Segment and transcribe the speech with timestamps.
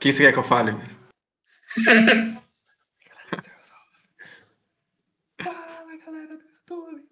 [0.00, 0.72] Quem você quer que eu fale?
[5.42, 7.02] Fala, galera do YouTube.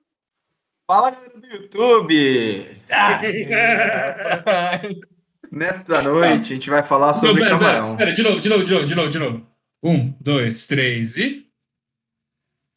[0.86, 2.82] Fala, galera do YouTube!
[5.52, 7.96] Nesta noite a gente vai falar sobre Não, pera, pera, camarão.
[7.96, 9.46] Pera, de novo, de novo, de novo, de novo, de novo.
[9.82, 11.46] Um, dois, três e.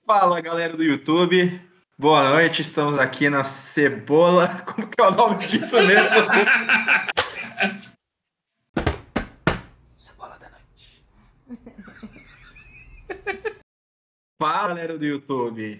[0.06, 1.62] Fala, galera do YouTube.
[1.98, 4.64] Boa noite, estamos aqui na Cebola.
[4.66, 6.10] Como que é o nome disso mesmo?
[9.98, 11.06] Cebola da noite.
[14.42, 15.80] Fala, galera do YouTube.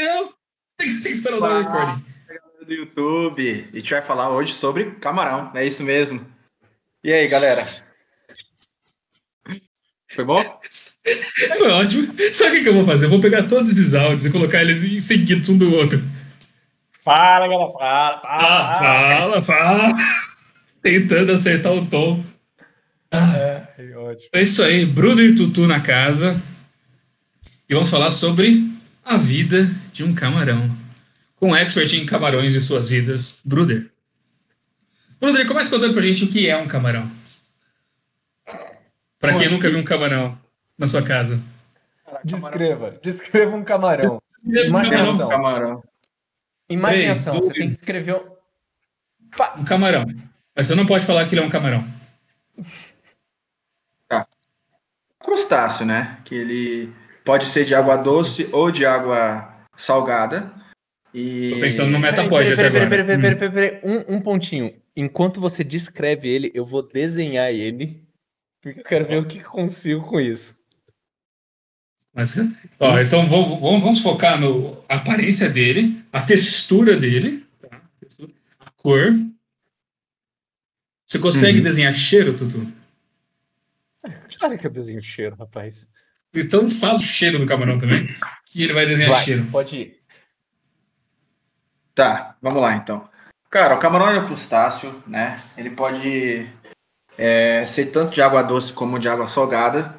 [0.00, 0.32] Não!
[0.78, 2.02] Tem que, tem que esperar o dar recording.
[2.26, 3.68] Galera do YouTube.
[3.70, 5.52] A gente vai falar hoje sobre camarão.
[5.54, 6.26] É isso mesmo.
[7.04, 7.66] E aí, galera?
[10.10, 10.42] Foi bom?
[11.58, 12.14] Foi ótimo.
[12.32, 13.04] Sabe o que, que eu vou fazer?
[13.04, 16.02] Eu vou pegar todos esses áudios e colocar eles em seguidos um do outro.
[17.04, 17.72] Fala, galera.
[17.72, 19.42] Fala, Ah, fala.
[19.42, 19.92] fala, fala.
[20.80, 22.24] Tentando acertar o tom.
[23.12, 23.36] Ah,
[23.76, 24.30] É, ótimo.
[24.32, 26.40] é isso aí, Bruder e Tutu na casa.
[27.68, 28.70] E vamos falar sobre
[29.04, 30.70] a vida de um camarão.
[31.36, 33.90] Com um expert em camarões e suas vidas, Bruder.
[35.20, 37.10] Bruder, começa contando pra gente o que é um camarão.
[39.18, 39.74] Pra quem Como nunca assim?
[39.74, 40.38] viu um camarão
[40.78, 41.40] na sua casa.
[42.24, 42.98] Descreva.
[43.02, 44.22] Descreva um camarão.
[44.44, 45.28] Imaginação.
[45.28, 45.84] Camarão.
[46.68, 47.32] Imaginação.
[47.34, 48.36] Três, Você tem que escrever um.
[49.60, 50.06] Um camarão.
[50.54, 51.84] Mas você não pode falar que ele é um camarão.
[55.18, 56.20] Crustáceo, né?
[56.24, 56.92] Que ele
[57.26, 60.54] pode ser de água doce ou de água salgada.
[61.12, 61.50] E...
[61.54, 62.88] Tô pensando no Peraí, Metapod até peraí, peraí, agora.
[63.04, 63.38] peraí, peraí, Hum.
[63.38, 64.06] peraí, peraí, peraí.
[64.08, 64.74] Um, um pontinho.
[64.94, 68.02] Enquanto você descreve ele, eu vou desenhar ele.
[68.62, 70.56] Porque eu quero ver o que consigo com isso.
[72.14, 72.34] Mas,
[72.80, 77.82] ó, então vamos, vamos- vamos focar no a aparência dele, a textura dele, tá?
[78.58, 79.12] a cor.
[81.06, 81.64] Você consegue Uhum.
[81.64, 82.66] desenhar cheiro, Tutu?
[84.38, 85.86] Claro que eu desenho cheiro, rapaz.
[86.40, 88.08] Então fala o cheiro do camarão também,
[88.46, 89.44] que ele vai desenhar Vai, cheiro.
[89.50, 89.96] pode ir.
[91.94, 93.08] Tá, vamos lá então.
[93.50, 95.40] Cara, o camarão é um crustáceo, né?
[95.56, 96.46] Ele pode
[97.16, 99.94] é, ser tanto de água doce como de água salgada.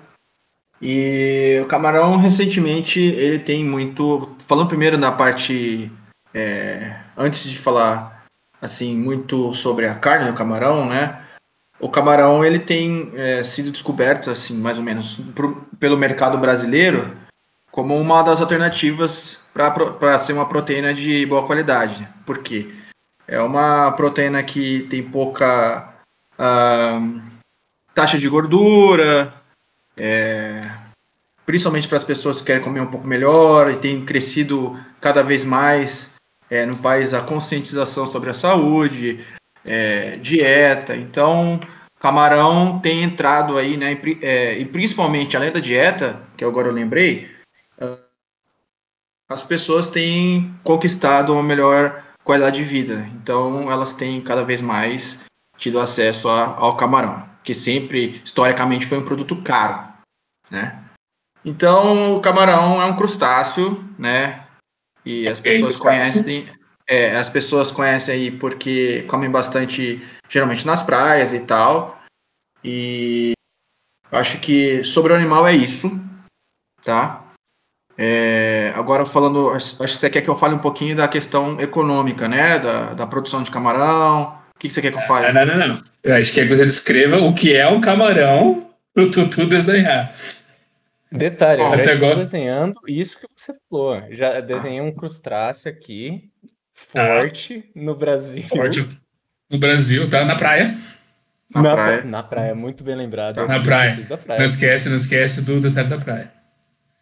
[0.79, 4.35] E o camarão, recentemente, ele tem muito.
[4.47, 5.91] Falando primeiro na parte.
[6.33, 8.25] é, antes de falar
[8.61, 11.23] assim muito sobre a carne do camarão, né?
[11.79, 17.15] O camarão ele tem é, sido descoberto assim mais ou menos pro- pelo mercado brasileiro
[17.71, 22.07] como uma das alternativas para ser uma proteína de boa qualidade.
[22.25, 22.73] Por quê?
[23.27, 25.93] É uma proteína que tem pouca
[27.93, 29.33] taxa de gordura,
[29.95, 30.69] é,
[31.45, 35.43] principalmente para as pessoas que querem comer um pouco melhor, e tem crescido cada vez
[35.43, 36.11] mais
[36.49, 39.25] é, no país a conscientização sobre a saúde,
[39.67, 40.95] é, dieta.
[40.95, 41.59] Então,
[41.99, 43.93] camarão tem entrado aí, né?
[44.03, 47.29] E, é, e principalmente além da dieta, que agora eu lembrei,
[47.79, 47.97] ah,
[49.29, 53.09] as pessoas têm conquistado uma melhor qualidade de vida.
[53.15, 55.19] Então, elas têm cada vez mais
[55.57, 59.87] tido acesso a- ao camarão, que sempre, historicamente, foi um produto caro,
[60.49, 60.83] né?
[61.43, 64.45] Então, o camarão é um crustáceo, né?
[65.05, 66.23] E as Ok, pessoas crustáceo.
[66.23, 66.56] conhecem,
[66.87, 71.99] é, as pessoas conhecem aí porque comem bastante, geralmente nas praias e tal.
[72.63, 73.33] E
[74.11, 75.91] acho que sobre o animal é isso,
[76.83, 77.23] tá?
[77.97, 82.27] É, agora falando, acho que você quer que eu fale um pouquinho da questão econômica,
[82.27, 82.59] né?
[82.59, 84.37] Da, da produção de camarão.
[84.55, 85.31] O que, que você quer que eu fale?
[85.33, 85.83] Não, não, não, não.
[86.03, 90.13] Eu acho que é que você descreva o que é um camarão pro Tutu desenhar.
[91.11, 94.03] Detalhe, Bom, eu estou agora- desenhando isso que você falou.
[94.11, 96.29] Já desenhei um crustáceo aqui,
[96.87, 98.47] forte, no Brasil.
[98.47, 98.87] Forte
[99.49, 100.23] no Brasil, tá?
[100.23, 100.77] Na praia.
[101.53, 101.97] Na na praia.
[102.01, 103.35] pra- Na praia, muito bem lembrado.
[103.35, 103.47] Tá.
[103.47, 103.95] Na praia.
[104.07, 104.45] Da Não praia.
[104.45, 106.31] esquece, não esquece do detalhe da praia.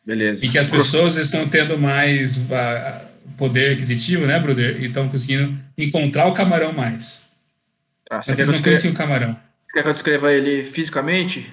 [0.05, 0.45] Beleza.
[0.45, 3.05] E que as pessoas estão tendo mais ah,
[3.37, 4.81] poder aquisitivo, né, brother?
[4.81, 7.25] E estão conseguindo encontrar o camarão mais.
[8.07, 9.33] Tá, você, quer Antes que eu não descreva, conheciam o camarão.
[9.63, 11.51] você quer que eu descreva ele fisicamente?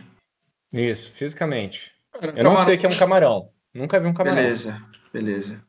[0.74, 1.90] Isso, fisicamente.
[2.12, 3.48] Cara, Eu não camarão- sei o que é um camarão.
[3.74, 4.36] Nunca vi um camarão.
[4.36, 5.64] Beleza, beleza.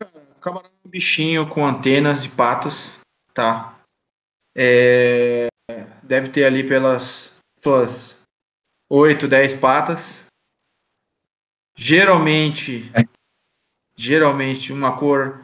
[0.00, 0.10] Cara,
[0.40, 3.00] camarão bichinho com antenas e patas,
[3.32, 3.78] tá?
[4.54, 5.46] É,
[6.02, 8.16] deve ter ali pelas suas
[8.88, 10.16] 8, 10 patas.
[11.76, 13.04] Geralmente, É.
[13.96, 15.42] geralmente uma cor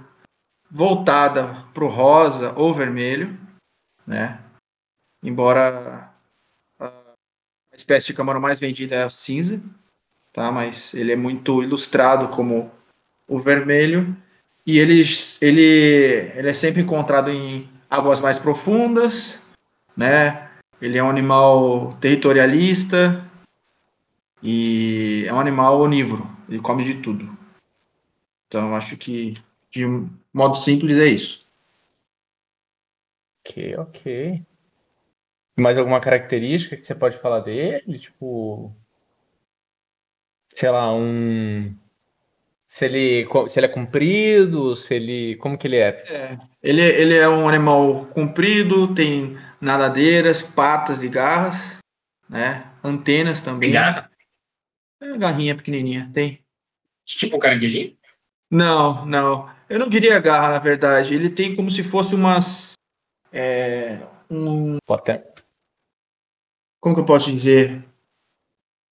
[0.70, 3.38] voltada pro rosa ou vermelho,
[4.06, 4.42] né?
[5.22, 6.12] Embora
[6.78, 6.92] a
[7.76, 9.62] espécie de camarão mais vendida é a cinza,
[10.32, 10.50] tá?
[10.50, 12.70] Mas ele é muito ilustrado como
[13.28, 14.16] o vermelho
[14.66, 15.02] e ele,
[15.40, 15.62] ele,
[16.34, 19.40] ele é sempre encontrado em águas mais profundas,
[19.96, 20.50] né?
[20.82, 23.24] Ele é um animal territorialista
[24.42, 26.28] e é um animal onívoro.
[26.48, 27.36] Ele come de tudo.
[28.48, 29.34] Então, acho que,
[29.70, 29.84] de
[30.32, 31.46] modo simples, é isso.
[33.40, 34.42] Ok, ok.
[35.58, 37.98] Mais alguma característica que você pode falar dele?
[37.98, 38.74] Tipo.
[40.54, 41.74] Sei lá, um.
[42.66, 45.36] Se ele, se ele é comprido, se ele.
[45.36, 46.04] Como que ele é?
[46.08, 51.78] é ele, ele é um animal comprido, tem nadadeiras, patas e garras,
[52.28, 52.70] né?
[52.82, 53.70] Antenas também.
[53.70, 54.10] Tem garra?
[55.00, 56.44] É, garrinha pequenininha, tem.
[57.04, 57.96] Tipo um caranguejinho?
[58.50, 59.48] Não, não.
[59.68, 61.14] Eu não diria garra, na verdade.
[61.14, 62.72] Ele tem como se fosse umas.
[63.32, 64.78] É, um.
[64.88, 65.24] Até.
[66.80, 67.84] Como que eu posso dizer?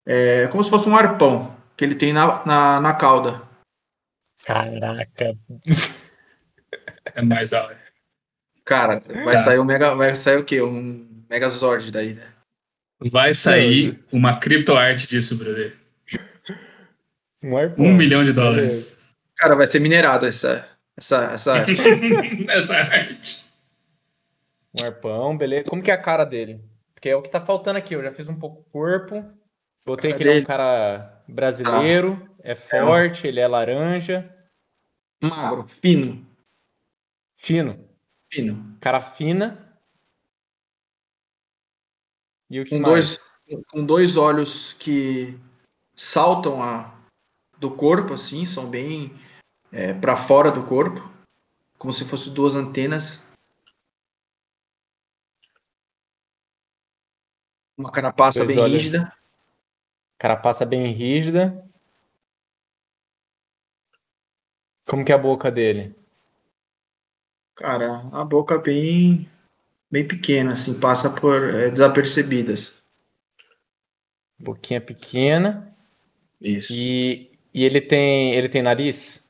[0.06, 3.42] É como se fosse um arpão que ele tem na, na, na cauda.
[4.44, 5.36] Caraca.
[7.14, 7.78] é mais da hora.
[8.64, 9.42] Cara, vai tá.
[9.42, 9.94] sair um mega.
[9.94, 10.62] Vai sair o quê?
[10.62, 12.26] Um Megazord daí, né?
[13.10, 15.76] Vai sair uma criptoarte disso, brother.
[17.42, 17.84] Um, arpão.
[17.84, 18.96] um milhão de dólares.
[19.36, 20.66] Cara, vai ser minerado essa,
[20.96, 21.74] essa, essa arte.
[22.48, 23.44] essa arte.
[24.80, 25.64] Um arpão, beleza.
[25.64, 26.60] Como que é a cara dele?
[26.94, 27.94] Porque é o que tá faltando aqui.
[27.94, 29.24] Eu já fiz um pouco o corpo.
[29.84, 32.40] Botei que ele é um cara brasileiro, ah.
[32.42, 33.28] é forte, é.
[33.28, 34.33] ele é laranja.
[35.28, 36.26] Magro, fino.
[37.36, 37.88] Fino.
[38.30, 38.76] Fino.
[38.80, 39.78] Cara fina.
[42.50, 43.18] E o que com mais?
[43.48, 45.38] Dois, com dois olhos que
[45.94, 46.94] saltam a,
[47.58, 49.18] do corpo, assim, são bem
[49.72, 51.00] é, para fora do corpo,
[51.78, 53.26] como se fossem duas antenas.
[57.76, 58.82] Uma carapaça dois bem olhos.
[58.82, 59.16] rígida.
[60.18, 61.68] Carapaça bem rígida.
[64.86, 65.94] Como que é a boca dele?
[67.56, 69.28] Cara, a boca bem
[69.90, 72.82] bem pequena, assim, passa por é, desapercebidas.
[74.38, 75.72] Boquinha pequena.
[76.40, 76.72] Isso.
[76.72, 79.24] E, e ele tem ele tem nariz?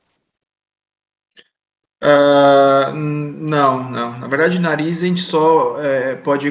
[2.02, 4.18] Uh, não, não.
[4.18, 6.50] Na verdade, nariz a gente só é, pode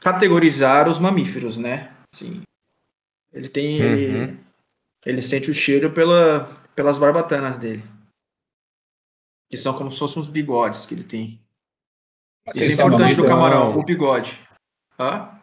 [0.00, 1.92] categorizar os mamíferos, né?
[2.12, 2.42] Assim,
[3.32, 3.80] ele tem.
[3.80, 4.22] Uhum.
[4.22, 4.38] Ele,
[5.06, 7.82] ele, sente o cheiro pela, pelas barbatanas dele.
[9.50, 11.40] Que são como se fossem uns bigodes que ele tem.
[12.54, 14.38] Isso é importante do camarão, o bigode.
[14.98, 15.38] Hã?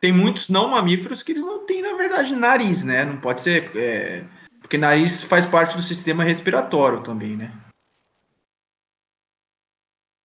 [0.00, 3.04] Tem muitos não mamíferos que eles não têm, na verdade, nariz, né?
[3.04, 3.74] Não pode ser.
[3.76, 4.24] É...
[4.60, 7.52] Porque nariz faz parte do sistema respiratório também, né?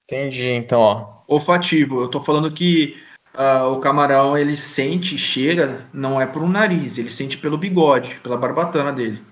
[0.03, 1.23] Entendi, então, ó.
[1.27, 2.01] Olfativo.
[2.01, 3.01] Eu tô falando que
[3.33, 8.19] uh, o camarão ele sente, cheira, não é por um nariz, ele sente pelo bigode,
[8.19, 9.23] pela barbatana dele.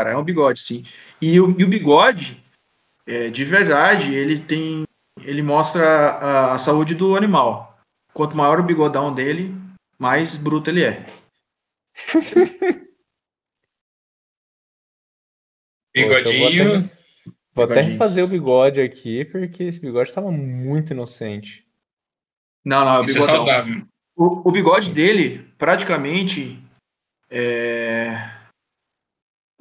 [0.00, 0.82] Cara, é um bigode, sim.
[1.20, 2.42] E o, e o bigode,
[3.06, 4.84] é, de verdade, ele tem.
[5.20, 7.78] Ele mostra a, a saúde do animal.
[8.14, 9.54] Quanto maior o bigodão dele,
[9.98, 11.04] mais bruto ele é.
[15.94, 16.90] Bigodinho.
[17.52, 21.68] Vou até refazer o bigode aqui, porque esse bigode estava muito inocente.
[22.64, 23.86] Não, não, é o Isso é saudável.
[24.16, 26.58] O, o, bigode dele, praticamente.
[27.28, 28.39] É...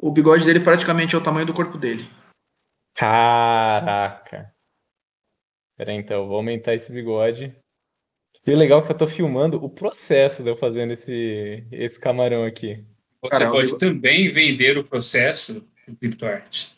[0.01, 2.09] O bigode dele praticamente é o tamanho do corpo dele.
[2.95, 4.53] Caraca.
[5.77, 7.53] Peraí, então, vou aumentar esse bigode.
[8.47, 11.99] E o legal é que eu tô filmando o processo de eu fazendo esse, esse
[11.99, 12.83] camarão aqui.
[13.21, 13.51] Você Caramba.
[13.51, 16.69] pode também vender o processo do CryptoArt.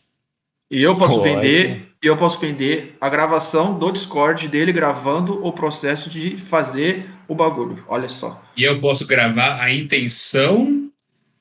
[0.70, 1.30] E eu posso Pode.
[1.30, 7.36] vender, eu posso vender a gravação do Discord dele gravando o processo de fazer o
[7.36, 7.84] bagulho.
[7.88, 8.42] Olha só.
[8.56, 10.81] E eu posso gravar a intenção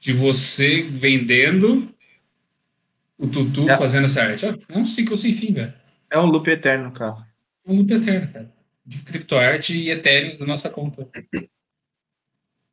[0.00, 1.94] de você vendendo
[3.18, 3.76] o Tutu é.
[3.76, 4.46] fazendo essa arte.
[4.46, 5.74] É um ciclo sem fim, velho.
[6.10, 7.28] É um loop eterno, cara.
[7.66, 8.52] É um loop eterno, cara.
[8.84, 11.06] De criptoarte e etéreos da nossa conta.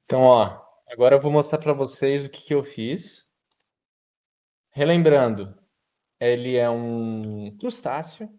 [0.06, 3.28] Então, ó, agora eu vou mostrar para vocês o que, que eu fiz.
[4.72, 5.54] Relembrando,
[6.20, 8.30] ele é um crustáceo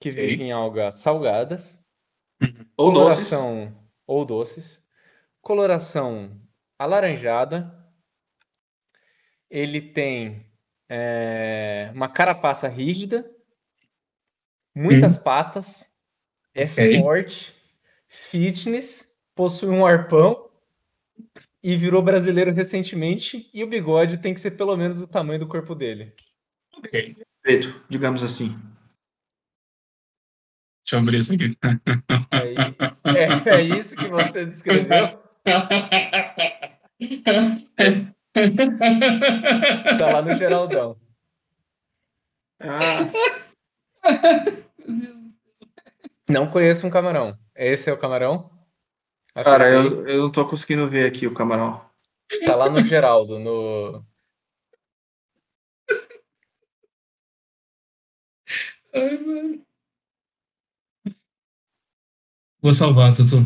[0.00, 1.80] que vive em algas salgadas.
[2.76, 3.76] Ou coloração, doces.
[4.06, 4.84] Ou doces.
[5.40, 6.40] Coloração
[6.76, 7.77] alaranjada.
[9.50, 10.44] Ele tem
[10.88, 13.30] é, uma carapaça rígida,
[14.74, 15.22] muitas hum.
[15.22, 15.88] patas,
[16.54, 17.00] é okay.
[17.00, 17.54] forte,
[18.08, 20.48] fitness, possui um arpão
[21.62, 23.50] e virou brasileiro recentemente.
[23.52, 26.12] E o bigode tem que ser pelo menos do tamanho do corpo dele.
[26.76, 27.16] Ok.
[27.44, 28.58] Feito, digamos assim.
[30.84, 31.56] Deixa eu abrir isso aqui.
[33.04, 35.22] É, é, é isso que você descreveu?
[39.98, 40.96] tá lá no Geraldão.
[42.60, 43.10] Ah.
[46.28, 47.38] Não conheço um camarão.
[47.54, 48.50] Esse é o camarão?
[49.34, 51.80] Cara, eu, eu não tô conseguindo ver aqui o camarão.
[52.44, 54.04] Tá lá no Geraldo, no.
[58.92, 59.66] Ai, mano.
[62.60, 63.36] Vou salvar, Tutu.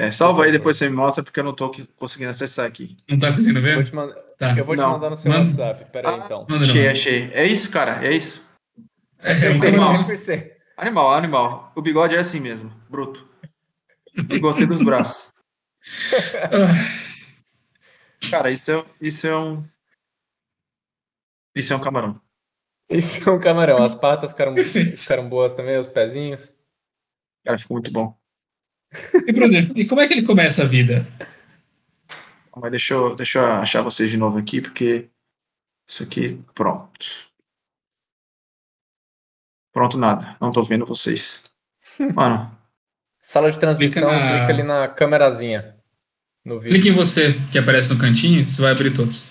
[0.00, 2.96] É, salva aí, depois você me mostra, porque eu não tô conseguindo acessar aqui.
[3.08, 3.74] Não tá conseguindo ver?
[3.74, 4.14] Vou te mand...
[4.38, 4.56] Tá.
[4.56, 5.44] Eu vou te mandar no seu Manda.
[5.44, 5.84] WhatsApp.
[5.92, 6.46] Pera aí, Ah, então.
[6.48, 7.30] Manda Achei, achei.
[7.34, 8.42] É isso, cara, é isso.
[9.18, 9.60] É, é um.
[9.60, 10.50] 100%.
[10.78, 11.72] Animal, animal.
[11.76, 13.28] O bigode é assim mesmo, bruto.
[14.30, 15.30] E gostei dos braços.
[16.36, 17.00] Ah,
[18.30, 19.64] Cara, isso é, isso é um.
[21.54, 22.20] Isso é um camarão.
[22.88, 23.82] Esse é um camarão.
[23.82, 26.52] As patas ficaram, ficaram boas também, os pezinhos.
[27.44, 28.19] Cara, ficou muito bom.
[29.26, 31.06] E, brother, e como é que ele começa a vida?
[32.56, 35.08] Mas deixa eu, deixa eu achar vocês de novo aqui, porque
[35.88, 37.06] isso aqui, pronto.
[39.72, 40.36] Pronto, nada.
[40.40, 41.44] Não tô vendo vocês.
[42.14, 42.58] Mano,
[43.22, 45.76] Sala de transmissão, Clica na- clica ali na câmerazinha.
[46.44, 46.74] No vídeo.
[46.74, 49.24] Clique em você, que aparece no cantinho, você vai abrir todos.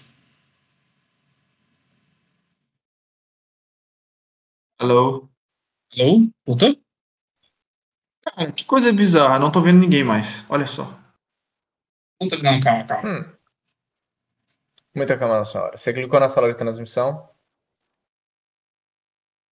[4.82, 5.30] hello.
[6.00, 6.30] Alô?
[6.46, 6.78] Voltou?
[8.36, 10.43] Cara, que coisa bizarra, não tô vendo ninguém mais.
[10.50, 10.98] Olha só.
[12.21, 13.09] Não, calma, calma.
[13.09, 13.25] Hum.
[14.95, 15.77] Muita câmera nessa hora.
[15.77, 17.29] Você clicou na sala de transmissão.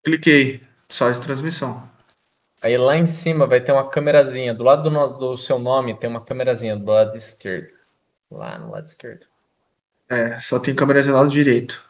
[0.04, 0.66] Cliquei.
[0.88, 1.88] Sala de transmissão.
[2.60, 4.54] Aí lá em cima vai ter uma câmerazinha.
[4.54, 7.72] Do lado do, no- do seu nome tem uma câmerazinha do lado esquerdo.
[8.30, 9.26] Lá no lado esquerdo.
[10.08, 11.87] É, só tem câmera do lado direito.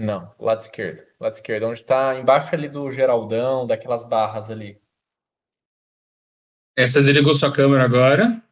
[0.00, 1.02] Não, lado esquerdo.
[1.20, 4.80] Lado esquerdo, onde tá embaixo ali do Geraldão, daquelas barras ali.
[6.74, 8.42] É, você desligou sua câmera agora.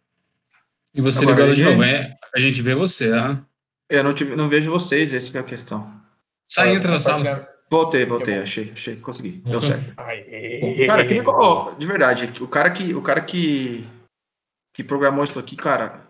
[0.92, 1.82] E você Agora ligou ela de novo.
[1.82, 3.46] É, a gente vê você, aham.
[3.88, 5.90] Eu não, tive, não vejo vocês, essa que é a questão.
[6.46, 7.48] Sai Ó, entra na sala.
[7.70, 9.42] Voltei, voltei, achei, achei, consegui.
[9.46, 9.94] Deu certo.
[9.96, 10.86] Aê.
[10.86, 13.88] Cara, que ó, de verdade, o cara que o cara que
[14.74, 16.07] que programou isso aqui, cara,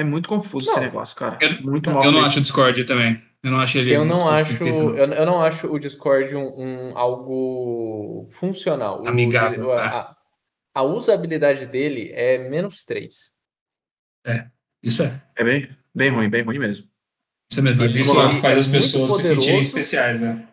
[0.00, 0.84] é muito confuso esse Não.
[0.84, 1.38] negócio, cara.
[1.40, 2.04] Eu- muito mal.
[2.04, 3.22] Eu não acho o Discord também.
[3.42, 3.92] Eu não acho ele.
[3.94, 4.96] Eu não acho, perfeito, não.
[4.96, 9.02] eu, eu não acho o Discord um, um- algo funcional.
[9.02, 10.16] O- Amigável, a, a-
[10.74, 13.30] a usabilidade dele é menos 3.
[14.82, 15.22] Isso é.
[15.36, 16.86] É bem, bem ruim, bem ruim mesmo.
[17.50, 17.84] Isso é mesmo.
[17.84, 19.40] Isso ele faz é as pessoas se poderoso.
[19.42, 20.48] sentirem especiais, né?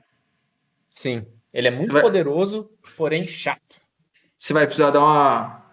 [0.90, 3.80] Sim, ele é muito vai- poderoso, porém chato.
[4.38, 5.66] Você vai precisar dar uma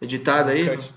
[0.00, 0.68] editada aí?
[0.76, 0.94] Cut.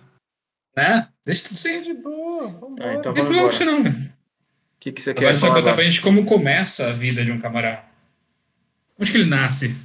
[0.76, 1.08] Né?
[1.26, 1.82] Deixa tudo ser.
[1.84, 3.54] De boa, Tá, então Não tem vamos problema com embora.
[3.54, 4.06] isso, não, velho.
[4.06, 5.90] O que, que você Agora quer vai falar contar pra agora?
[5.90, 7.78] gente como começa a vida de um camarão.
[9.00, 9.76] Onde que ele nasce?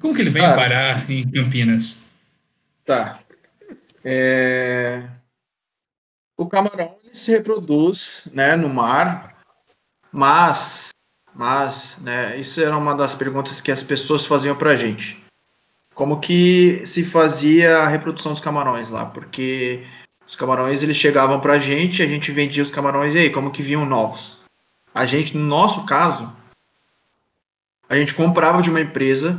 [0.00, 0.56] Como que ele vem Cara.
[0.56, 2.00] parar em Campinas?
[2.84, 3.18] Tá.
[4.04, 5.02] É,
[6.36, 9.38] O camarão ele se reproduz, né, no mar,
[10.12, 10.90] mas,
[11.34, 15.23] mas, né, isso era uma das perguntas que as pessoas faziam pra gente.
[15.94, 19.06] Como que se fazia a reprodução dos camarões lá?
[19.06, 19.84] Porque
[20.26, 23.62] os camarões eles chegavam pra gente, a gente vendia os camarões e aí, como que
[23.62, 24.38] vinham novos?
[24.92, 26.32] A gente, no nosso caso,
[27.88, 29.38] a gente comprava de uma empresa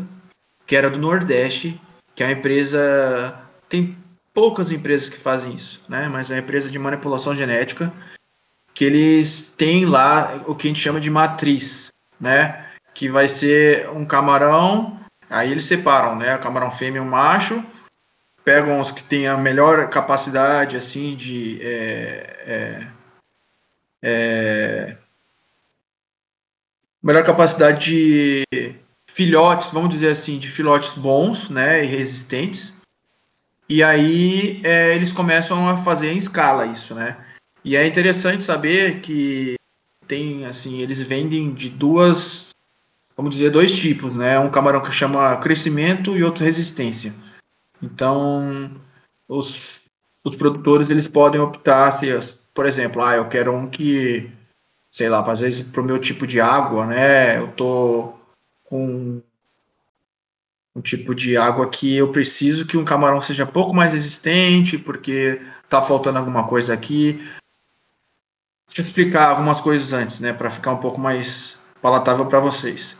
[0.65, 1.79] que era do Nordeste,
[2.15, 3.97] que é uma empresa tem
[4.33, 6.07] poucas empresas que fazem isso, né?
[6.07, 7.91] Mas é uma empresa de manipulação genética
[8.73, 11.87] que eles têm lá o que a gente chama de matriz,
[12.19, 12.65] né?
[12.93, 16.37] Que vai ser um camarão, aí eles separam, né?
[16.37, 17.63] Camarão fêmea e o macho,
[18.43, 22.87] pegam os que têm a melhor capacidade, assim, de é, é,
[24.03, 24.97] é,
[27.01, 28.43] melhor capacidade de
[29.07, 32.75] filhotes, vamos dizer assim, de filhotes bons, né, e resistentes.
[33.67, 37.17] E aí é, eles começam a fazer em escala isso, né?
[37.63, 39.55] E é interessante saber que
[40.07, 42.49] tem, assim, eles vendem de duas,
[43.15, 44.39] vamos dizer, dois tipos, né?
[44.39, 47.13] Um camarão que chama crescimento e outro resistência.
[47.81, 48.71] Então,
[49.27, 49.81] os,
[50.23, 52.07] os produtores, eles podem optar, se,
[52.53, 54.29] por exemplo, ah, eu quero um que,
[54.91, 57.37] sei lá, às vezes pro meu tipo de água, né?
[57.37, 58.13] Eu tô
[58.65, 59.21] com
[60.75, 65.41] um tipo de água que eu preciso que um camarão seja pouco mais resistente, porque
[65.69, 67.13] tá faltando alguma coisa aqui.
[68.67, 72.97] Deixa eu explicar algumas coisas antes, né, para ficar um pouco mais palatável para vocês.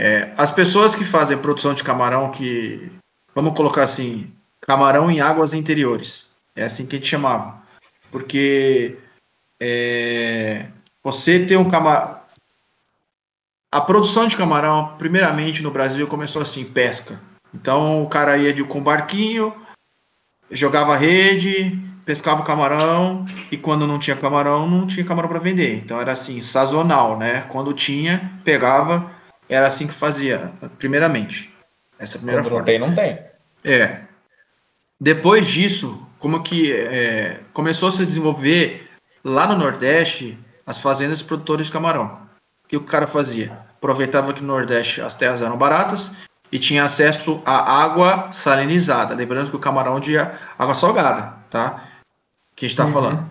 [0.00, 2.88] É, as pessoas que fazem produção de camarão, que
[3.34, 7.60] vamos colocar assim, camarão em águas interiores, é assim que a gente chamava,
[8.12, 8.96] porque
[9.60, 10.66] é,
[11.02, 12.16] você ter um camarão
[13.72, 17.20] a produção de camarão, primeiramente no Brasil, começou assim, pesca.
[17.52, 19.52] Então o cara ia de, com barquinho,
[20.48, 21.76] jogava rede,
[22.06, 25.82] pescava o camarão, e quando não tinha camarão, não tinha camarão para vender.
[25.84, 27.42] Então era assim, sazonal, né?
[27.48, 29.17] Quando tinha, pegava,
[29.48, 31.52] era assim que fazia, primeiramente.
[31.98, 32.58] Essa é primeira Quando forma.
[32.60, 33.18] não tem, não tem.
[33.64, 34.00] É.
[35.00, 38.88] Depois disso, como que é, começou a se desenvolver
[39.24, 42.20] lá no Nordeste as fazendas produtoras de camarão.
[42.64, 43.58] O que o cara fazia?
[43.76, 46.10] Aproveitava que no Nordeste as terras eram baratas
[46.50, 49.14] e tinha acesso à água salinizada.
[49.14, 51.84] Lembrando que o camarão de água salgada, tá?
[52.56, 52.92] Que a gente tá Uhum.
[52.92, 53.30] falando.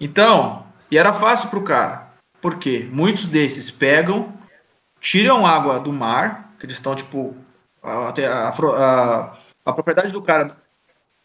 [0.00, 2.08] Então, e era fácil pro cara.
[2.42, 2.88] Por quê?
[2.90, 4.32] Muitos desses pegam,
[5.04, 7.36] tiram água do mar, que eles estão tipo.
[7.82, 10.56] A, a, a, propriedade do cara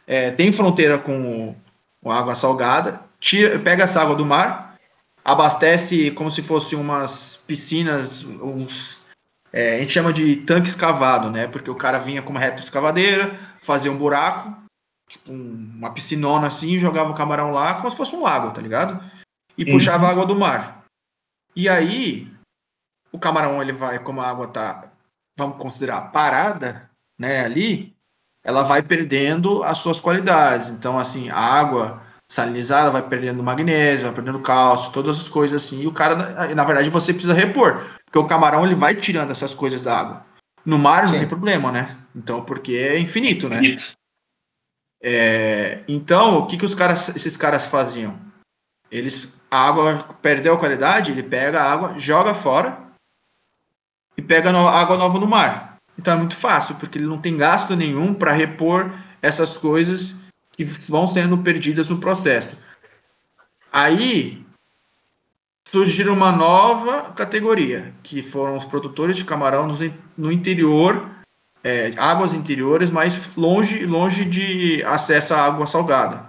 [0.05, 1.55] é, tem fronteira com,
[2.03, 4.75] com água salgada, tira, pega essa água do mar,
[5.23, 8.99] abastece como se fossem umas piscinas, uns.
[9.53, 11.47] é, a gente chama de tanque escavado, né?
[11.47, 14.53] Porque o cara vinha com uma reta escavadeira, fazia um buraco,
[15.07, 18.61] tipo um- uma piscinona assim, jogava o camarão lá como se fosse um lago, tá
[18.61, 19.01] ligado?
[19.57, 19.71] E Uhum.
[19.71, 20.83] puxava a água do mar.
[21.55, 22.29] E aí,
[23.11, 24.91] o camarão, ele vai, como a água tá,
[25.37, 27.95] vamos considerar, parada, né, ali,
[28.43, 30.69] ela vai perdendo as suas qualidades.
[30.69, 32.01] Então, assim, a água
[32.31, 35.81] salinizada vai perdendo magnésio, vai perdendo cálcio, todas as coisas assim.
[35.81, 36.15] E o cara,
[36.53, 40.25] na- verdade, você precisa repor, porque o camarão ele vai tirando essas coisas da água.
[40.65, 41.19] No mar não Sim.
[41.19, 41.97] tem problema, né?
[42.15, 43.55] Então, porque é infinito, né?
[43.57, 43.93] Bonito.
[45.01, 48.19] É, então, o que, que os caras, esses caras faziam?
[48.91, 52.88] Eles, a água perdeu a qualidade, ele pega a água, joga fora
[54.19, 55.77] e pega no- água nova no mar.
[55.97, 60.13] Então é muito fácil, porque ele não tem gasto nenhum para repor essas coisas
[60.51, 62.57] que vão sendo perdidas no processo.
[63.71, 64.45] Aí
[65.65, 69.67] surgiram uma nova categoria, que foram os produtores de camarão
[70.17, 71.09] no interior
[71.63, 76.27] é, águas interiores, mas longe, longe de acesso à água salgada.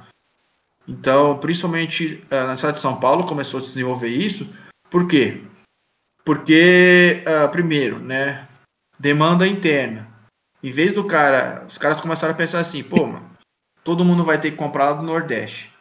[0.87, 4.49] Então, principalmente eh, na cidade de São Paulo, começou a se desenvolver isso.
[4.90, 5.40] Por quê?
[6.24, 8.46] Porque, ah, primeiro, né,
[8.98, 10.08] demanda interna.
[10.62, 13.30] Em vez do cara, os caras começaram a pensar assim, pô, mano,
[13.82, 15.73] todo mundo vai ter que comprar lá do Nordeste.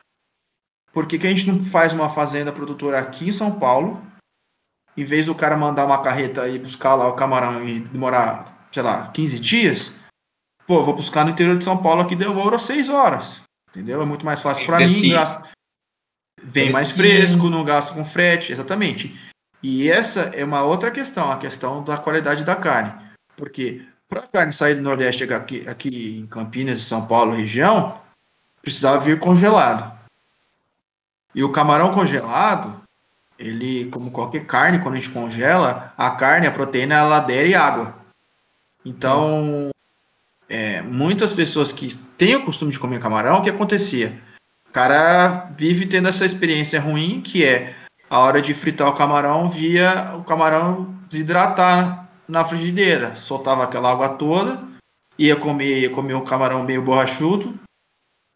[0.91, 4.01] Por que, que a gente não faz uma fazenda produtora aqui em São Paulo?
[4.95, 8.83] Em vez do cara mandar uma carreta e buscar lá o camarão e demorar sei
[8.83, 9.93] lá, 15 dias,
[10.65, 13.41] pô, vou buscar no interior de São Paulo aqui demora 6 horas.
[13.69, 14.01] Entendeu?
[14.01, 15.47] É muito mais fácil para mim, gasto,
[16.41, 19.13] vem mais fresco, não gasto com frete, exatamente.
[19.61, 22.93] E essa é uma outra questão, a questão da qualidade da carne.
[23.35, 27.99] Porque para a carne sair do Nordeste aqui, aqui em Campinas São Paulo, região,
[28.61, 29.97] precisava vir congelado.
[31.35, 32.81] E o camarão congelado,
[33.37, 37.95] ele, como qualquer carne, quando a gente congela, a carne, a proteína, ela adere água.
[38.83, 39.69] Então,
[40.47, 44.19] é, muitas pessoas que têm o costume de comer camarão, o que acontecia?
[44.67, 47.75] O cara vive tendo essa experiência ruim, que é
[48.09, 53.15] a hora de fritar o camarão, via o camarão desidratar na frigideira.
[53.15, 54.61] Soltava aquela água toda,
[55.17, 57.59] ia comer, ia comer um camarão meio borrachudo,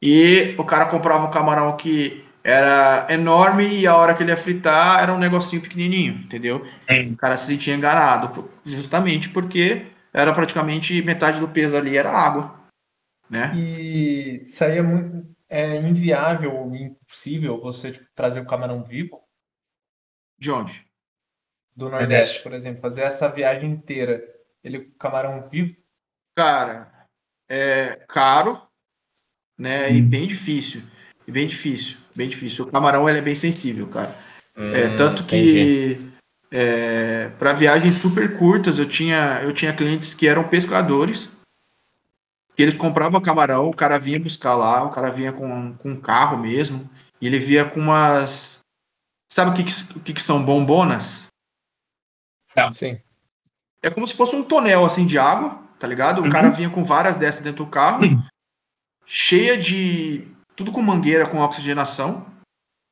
[0.01, 4.37] e o cara comprava um camarão que era enorme e a hora que ele ia
[4.37, 6.65] fritar era um negocinho pequenininho, entendeu?
[7.11, 12.53] O cara se sentia enganado, justamente porque era praticamente metade do peso ali era água,
[13.29, 13.53] né?
[13.55, 15.31] E saía muito.
[15.49, 19.22] É inviável, impossível você tipo, trazer o camarão vivo
[20.43, 20.85] De onde?
[21.73, 24.21] do Nordeste, por exemplo, fazer essa viagem inteira.
[24.61, 25.73] Ele, o camarão vivo,
[26.35, 26.91] Cara,
[27.47, 28.61] é caro,
[29.57, 29.89] né?
[29.89, 30.09] E Hum.
[30.09, 30.81] bem difícil.
[31.25, 32.65] E bem difícil, bem difícil.
[32.65, 34.17] O camarão ele é bem sensível, cara.
[34.57, 35.95] É, Hum, tanto que
[36.51, 41.31] é, para viagens super curtas eu tinha, eu tinha clientes que eram pescadores,
[42.53, 46.01] que eles compravam camarão, o cara vinha buscar lá, o cara vinha com, com um
[46.01, 46.89] carro mesmo,
[47.21, 48.62] e ele via com umas.
[49.33, 51.25] Sabe o que, que, o que, que são bombonas?
[52.71, 52.99] Sim.
[53.81, 56.19] É como se fosse um tonel assim de água, tá ligado?
[56.21, 56.29] O Uhum.
[56.29, 58.23] cara vinha com várias dessas dentro do carro, Uhum.
[59.07, 60.27] cheia de.
[60.55, 62.27] tudo com mangueira com oxigenação,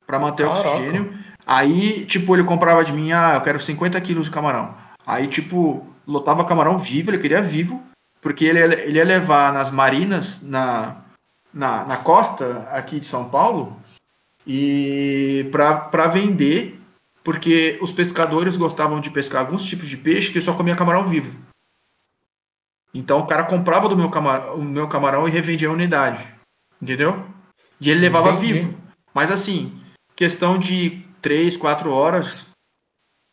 [0.07, 0.69] para manter o Caraca.
[0.69, 1.23] oxigênio.
[1.45, 4.75] Aí, tipo, ele comprava de mim, ah, eu quero 50 quilos de camarão.
[5.05, 7.83] Aí, tipo, lotava camarão vivo, ele queria vivo,
[8.19, 11.01] porque ele, ia- ele ia levar nas marinas, na,
[11.53, 13.79] na, na costa aqui de São Paulo,
[14.45, 16.79] e para vender,
[17.23, 21.35] porque os pescadores gostavam de pescar alguns tipos de peixe que só comia camarão vivo.
[22.93, 26.27] Então o cara comprava do meu camarão, o meu camarão e revendia a unidade.
[26.81, 27.25] Entendeu?
[27.79, 28.53] E ele levava Entendi.
[28.53, 28.77] vivo.
[29.13, 29.79] Mas assim,
[30.15, 32.47] questão de 3, 4 horas,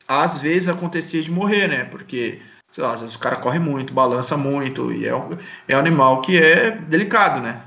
[0.06, 1.84] às vezes acontecia de morrer, né?
[1.84, 2.40] Porque,
[2.70, 5.30] sei lá, às vezes o cara corre muito, balança muito, e é um,
[5.66, 7.64] é um animal que é delicado, né?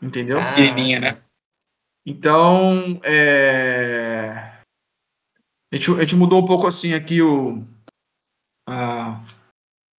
[0.00, 0.40] Entendeu?
[0.40, 1.18] Ah, Pequenininha, né?
[2.06, 4.52] Então, é...
[5.72, 7.66] a, gente, a gente mudou um pouco assim aqui o,
[8.68, 9.20] a,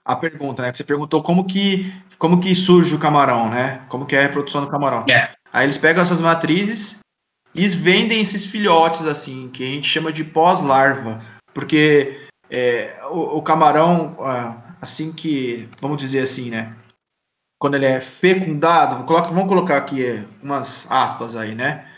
[0.05, 0.73] a pergunta, né?
[0.73, 3.85] Você perguntou como que, como que surge o camarão, né?
[3.89, 5.03] Como que é a reprodução do camarão.
[5.09, 5.29] É.
[5.51, 6.97] Aí eles pegam essas matrizes
[7.53, 11.19] e vendem esses filhotes, assim, que a gente chama de pós-larva.
[11.53, 14.15] Porque é, o, o, camarão,
[14.81, 16.73] assim que, vamos dizer assim, né?
[17.59, 21.91] Quando ele é fecundado, coloca, vamos colocar aqui umas aspas aí, né?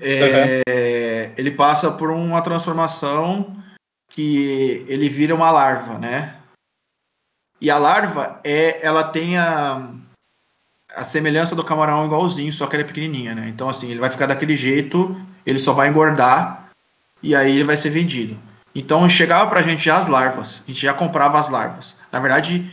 [0.00, 3.56] É, ele passa por uma transformação
[4.08, 6.36] que ele vira uma larva, né?
[7.60, 9.88] E a larva é, ela tem a,
[10.94, 13.48] a semelhança do camarão igualzinho, só que ela é pequenininha, né?
[13.48, 16.70] Então assim, ele vai ficar daquele jeito, ele só vai engordar
[17.22, 18.38] e aí ele vai ser vendido.
[18.74, 21.96] Então chegava pra gente já as larvas, a gente já comprava as larvas.
[22.10, 22.70] Na verdade,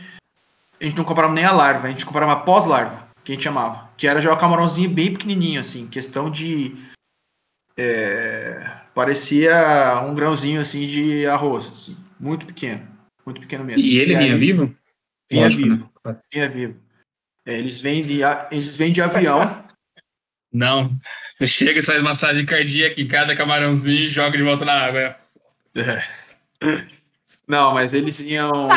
[0.80, 3.90] a gente não comprava nem a larva, a gente comprava pós-larva, que a gente chamava.
[3.96, 6.74] Que era já o camarãozinho bem pequenininho, assim, questão de.
[7.76, 12.86] É, parecia um grãozinho assim de arroz, assim, muito pequeno,
[13.24, 13.82] muito pequeno mesmo.
[13.82, 14.76] E ele e vinha aí, vivo?
[15.30, 16.16] Vinha Lógico, vivo, né?
[16.32, 16.80] vinha vivo.
[17.46, 19.62] É, eles vêm de eles vêm de avião.
[20.52, 20.90] Não,
[21.38, 25.16] você chega e faz massagem cardíaca em cada camarãozinho e joga de volta na água.
[25.74, 26.06] É.
[27.48, 28.68] Não, mas eles iam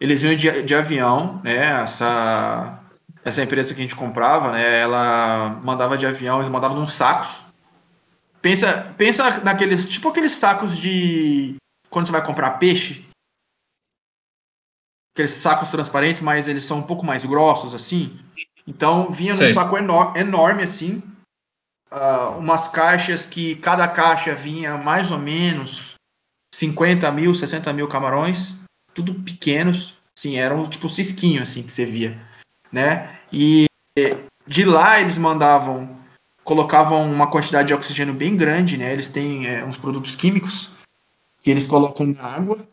[0.00, 1.82] eles iam de, de avião, né?
[1.82, 2.81] Essa
[3.24, 7.44] essa empresa que a gente comprava, né, ela mandava de avião, eles mandavam uns sacos.
[8.40, 11.54] Pensa, pensa naqueles, tipo aqueles sacos de
[11.88, 13.06] quando você vai comprar peixe.
[15.14, 18.18] Aqueles sacos transparentes, mas eles são um pouco mais grossos assim.
[18.66, 21.02] Então vinha num saco enorme, enorme assim,
[21.92, 25.94] uh, umas caixas que cada caixa vinha mais ou menos
[26.54, 28.56] 50 mil, 60 mil camarões,
[28.94, 32.18] tudo pequenos, sim, eram tipo cisquinho assim que você via
[32.72, 33.18] né?
[33.32, 33.66] E
[34.46, 35.98] de lá eles mandavam,
[36.42, 38.92] colocavam uma quantidade de oxigênio bem grande, né?
[38.92, 40.70] Eles têm é, uns produtos químicos
[41.42, 42.66] que eles colocam na água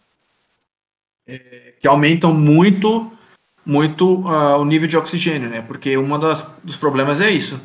[1.28, 3.12] é, que aumentam muito,
[3.66, 5.62] muito uh, o nível de oxigênio, né?
[5.62, 6.08] Porque um
[6.64, 7.62] dos problemas é isso.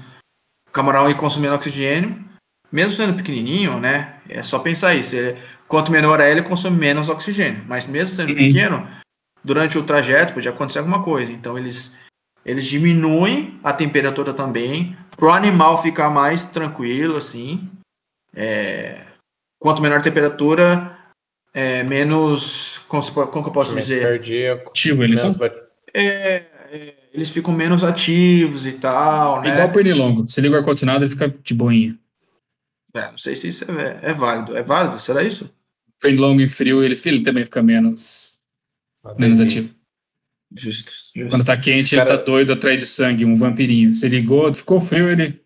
[0.69, 2.23] O camarão ir consumindo oxigênio,
[2.71, 4.17] mesmo sendo pequenininho, né?
[4.29, 5.17] É só pensar isso.
[5.17, 7.65] Ele, quanto menor é ele, consome menos oxigênio.
[7.67, 8.37] Mas mesmo sendo uhum.
[8.37, 8.89] pequeno,
[9.43, 11.33] durante o trajeto pode acontecer alguma coisa.
[11.33, 11.95] Então eles
[12.45, 17.69] eles diminuem a temperatura também, para o animal ficar mais tranquilo, assim.
[18.35, 19.01] É,
[19.59, 20.99] quanto menor a temperatura,
[21.53, 22.79] é, menos.
[22.89, 24.03] Como, como que eu posso dizer?
[24.03, 24.71] Cardíaco.
[24.71, 25.35] Ativo, eles são?
[25.95, 29.41] É, é, eles ficam menos ativos e tal.
[29.41, 29.51] Né?
[29.51, 30.29] Igual pernilongo.
[30.29, 31.99] Você liga o ar-condicionado, ele fica de boinha.
[32.93, 34.57] É, não sei se isso é, é, válido.
[34.57, 35.01] É válido?
[35.01, 35.51] Será isso?
[36.01, 38.35] Pernilongo em frio, ele, ele também fica menos,
[39.19, 39.74] menos ativo.
[40.57, 41.31] Justo, justo.
[41.31, 42.09] Quando tá quente, cara...
[42.09, 43.93] ele tá doido atrás de sangue, um vampirinho.
[43.93, 45.43] Se ligou, ficou frio, ele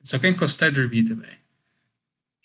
[0.00, 1.32] só quer encostar e dormir também.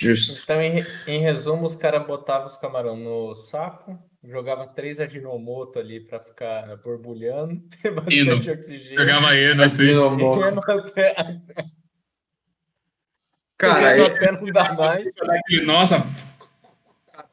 [0.02, 0.42] Justo.
[0.44, 6.00] Então, em, em resumo, os caras botavam os camarão no saco, jogavam três aginomoto ali
[6.00, 9.00] para ficar borbulhando, ter bastante oxigênio.
[9.00, 9.92] Jogava eno assim.
[10.68, 11.16] Até...
[13.58, 15.14] Cara, eno até não dá mais.
[15.64, 16.08] Nossa,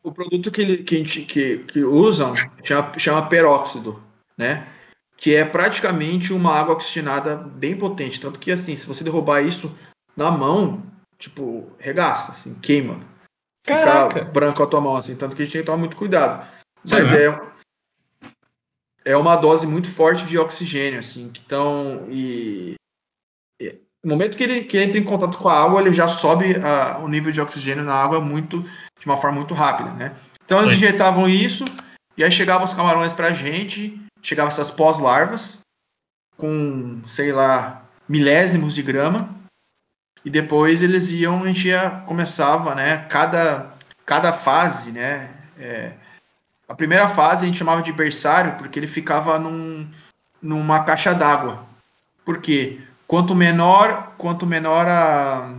[0.03, 4.05] o produto que, ele, que, que, que usam chama, chama peróxido
[4.37, 4.67] né?
[5.17, 8.21] Que é praticamente uma água oxigenada bem potente.
[8.21, 9.77] Tanto que, assim, se você derrubar isso
[10.17, 10.83] na mão,
[11.19, 13.01] tipo, regaça, assim, queima.
[13.65, 14.21] Caraca.
[14.21, 15.17] Fica branco a tua mão, assim.
[15.17, 16.47] Tanto que a gente tem que tomar muito cuidado.
[16.89, 17.41] Mas é,
[19.05, 21.33] é uma dose muito forte de oxigênio, assim.
[21.45, 22.75] Então, e,
[23.61, 26.57] e no momento que ele, que entra em contato com a água, ele já sobe
[26.57, 28.63] a, o nível de oxigênio na água muito
[28.99, 30.17] de uma forma muito rápida, né?
[30.45, 31.65] Então eles injetavam isso
[32.17, 35.61] e aí chegavam os camarões pra gente chegava essas pós-larvas
[36.37, 39.35] com, sei lá, milésimos de grama.
[40.25, 43.07] E depois eles iam, a gente ia, começava, né?
[43.09, 43.75] Cada,
[44.05, 45.31] cada fase, né?
[45.59, 45.93] É,
[46.69, 49.89] a primeira fase a gente chamava de berçário porque ele ficava num,
[50.43, 51.65] numa caixa d'água.
[52.25, 52.81] Por quê?
[53.07, 55.55] Quanto menor, quanto menor a,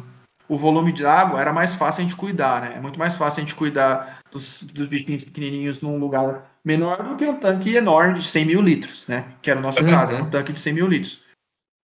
[0.49, 2.73] o volume de água, era mais fácil a gente cuidar, né?
[2.75, 7.15] É muito mais fácil a gente cuidar dos, dos bichinhos pequenininhos num lugar menor do
[7.15, 9.33] que um tanque enorme de 100 mil litros, né?
[9.41, 9.89] Que era o nosso uhum.
[9.89, 11.23] caso, era um tanque de 100 mil litros.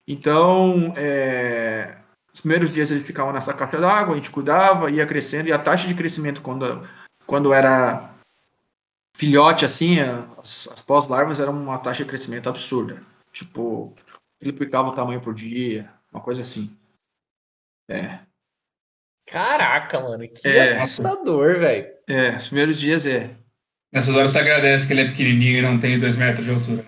[0.06, 1.96] Então, é,
[2.30, 5.58] os primeiros dias ele ficava nessa caixa d'água, a gente cuidava, ia crescendo, e a
[5.58, 6.86] taxa de crescimento quando,
[7.26, 8.12] quando era
[9.16, 13.02] filhote, assim, as, as pós-larvas eram uma taxa de crescimento absurda.
[13.32, 13.94] Tipo,
[14.38, 16.76] ele triplicava o tamanho por dia, uma coisa assim.
[17.88, 18.18] É.
[19.26, 21.90] Caraca, mano, que é, assustador, velho.
[22.06, 23.34] É, os primeiros dias é.
[23.94, 26.84] Nessas horas você agradece que ele é pequenininho e não tem dois metros de altura.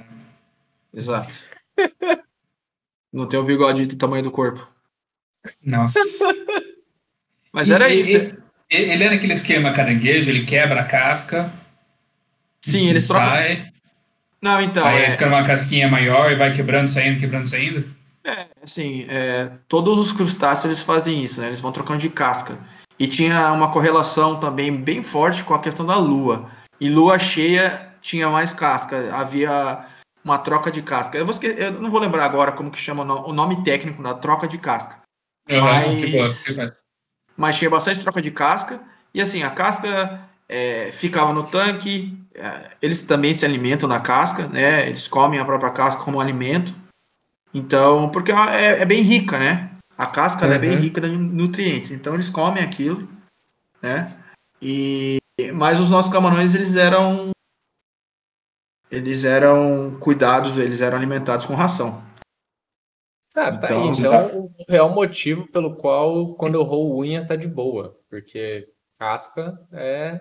[0.92, 1.34] Exato.
[3.12, 4.66] não tem o bigode do tamanho do corpo.
[5.64, 6.00] Nossa.
[7.52, 8.16] Mas era e, isso.
[8.68, 11.52] Ele, ele é naquele esquema caranguejo, ele quebra a casca,
[12.60, 13.00] Sim, trocam.
[13.06, 13.72] Sai,
[14.42, 14.84] Não, então.
[14.84, 17.88] aí é- fica uma casquinha maior e vai quebrando, saindo, quebrando, saindo.
[18.24, 21.46] É, assim, é, todos os crustáceos eles fazem isso, né?
[21.46, 22.58] Eles vão trocando de casca.
[22.98, 26.50] E tinha uma correlação também bem forte com a questão da lua.
[26.80, 29.84] E lua cheia tinha mais casca, havia
[30.24, 31.16] uma troca de casca.
[31.16, 34.02] Eu, vou eu não vou lembrar agora como que chama o no- o nome técnico
[34.02, 35.00] da troca de casca.
[35.48, 36.62] Uhum, Mas- tipo,
[37.36, 38.80] Mas tinha bastante troca de casca.
[39.14, 42.16] E assim, a casca é, ficava no tanque.
[42.34, 44.88] é, eles também se alimentam na casca, né?
[44.88, 46.74] Eles comem a própria casca como alimento.
[47.54, 49.70] Então, porque é, é bem rica, né?
[49.96, 50.80] A casca ela é bem Uhum.
[50.80, 51.90] rica de nutrientes.
[51.92, 53.08] Então eles comem aquilo,
[53.80, 54.14] né?
[54.60, 55.16] E
[55.54, 57.30] mas os nossos camarões eles eram
[58.90, 62.02] eles eram cuidados, eles eram alimentados com ração.
[63.34, 63.90] Ah, tá Então, aí.
[63.90, 68.00] Então, o real motivo pelo qual quando eu roo unha tá de boa.
[68.08, 68.68] Porque
[68.98, 70.20] casca é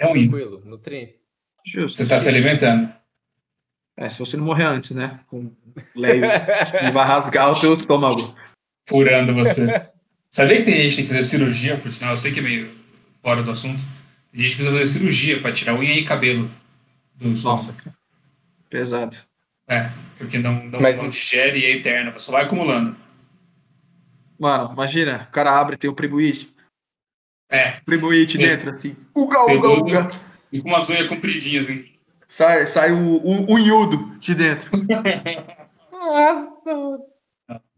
[0.00, 0.28] é ruim.
[0.28, 1.20] tranquilo, nutriente.
[1.64, 1.98] Justo.
[1.98, 2.92] Você tá se alimentando.
[3.96, 5.20] É, se você não morrer antes, né?
[5.26, 5.52] Com
[5.94, 8.34] leve, e vai rasgar o teu estômago.
[8.88, 9.90] Furando você.
[10.30, 12.42] Sabia que tem gente que tem que fazer cirurgia, por sinal, eu sei que é
[12.42, 12.78] meio
[13.22, 13.82] fora do assunto.
[14.32, 16.50] Tem gente que precisa fazer cirurgia pra tirar unha e cabelo
[17.14, 17.74] do Nossa,
[18.68, 19.16] pesado.
[19.66, 22.96] É, porque não, não, Mas- não digere e é eterno, você só vai acumulando.
[24.38, 26.54] Mano, imagina, o cara abre e tem o pribuite.
[27.50, 28.46] É, Pribuite É.
[28.46, 28.94] dentro, assim.
[29.14, 30.10] Uga, uga, uga.
[30.52, 31.98] e com umas unhas compridinhas, hein?
[32.26, 34.70] Sai, sai o, o unhudo de dentro.
[35.90, 36.98] Nossa!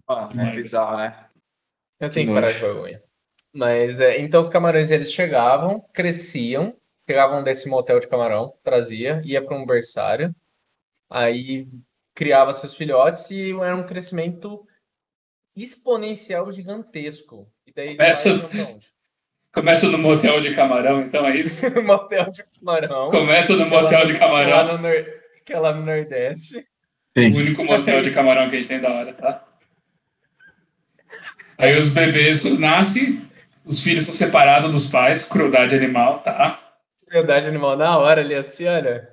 [0.08, 1.16] Mano, é bizarro, né?
[2.00, 3.02] Eu tenho que parar de roer unha.
[3.52, 6.76] Mas, é, então os camarões, eles chegavam, cresciam,
[7.08, 10.34] chegavam desse motel de camarão, trazia, ia para um berçário,
[11.08, 11.66] aí
[12.14, 14.64] criava seus filhotes e era um crescimento
[15.56, 17.50] exponencial gigantesco.
[17.66, 17.96] E daí
[18.36, 18.86] onde?
[19.52, 21.66] Começa no motel de camarão, então é isso?
[21.82, 23.10] motel de camarão.
[23.10, 24.76] Começa no motel de camarão.
[24.76, 25.06] no, nor-
[25.44, 26.64] que é lá no Nordeste.
[27.16, 29.44] O único motel de camarão que a gente tem da hora, tá?
[31.58, 33.28] Aí os bebês, quando nascem,
[33.70, 36.58] os filhos são separados dos pais, crueldade animal, tá?
[37.06, 39.08] Crueldade animal na hora ali, assim, olha.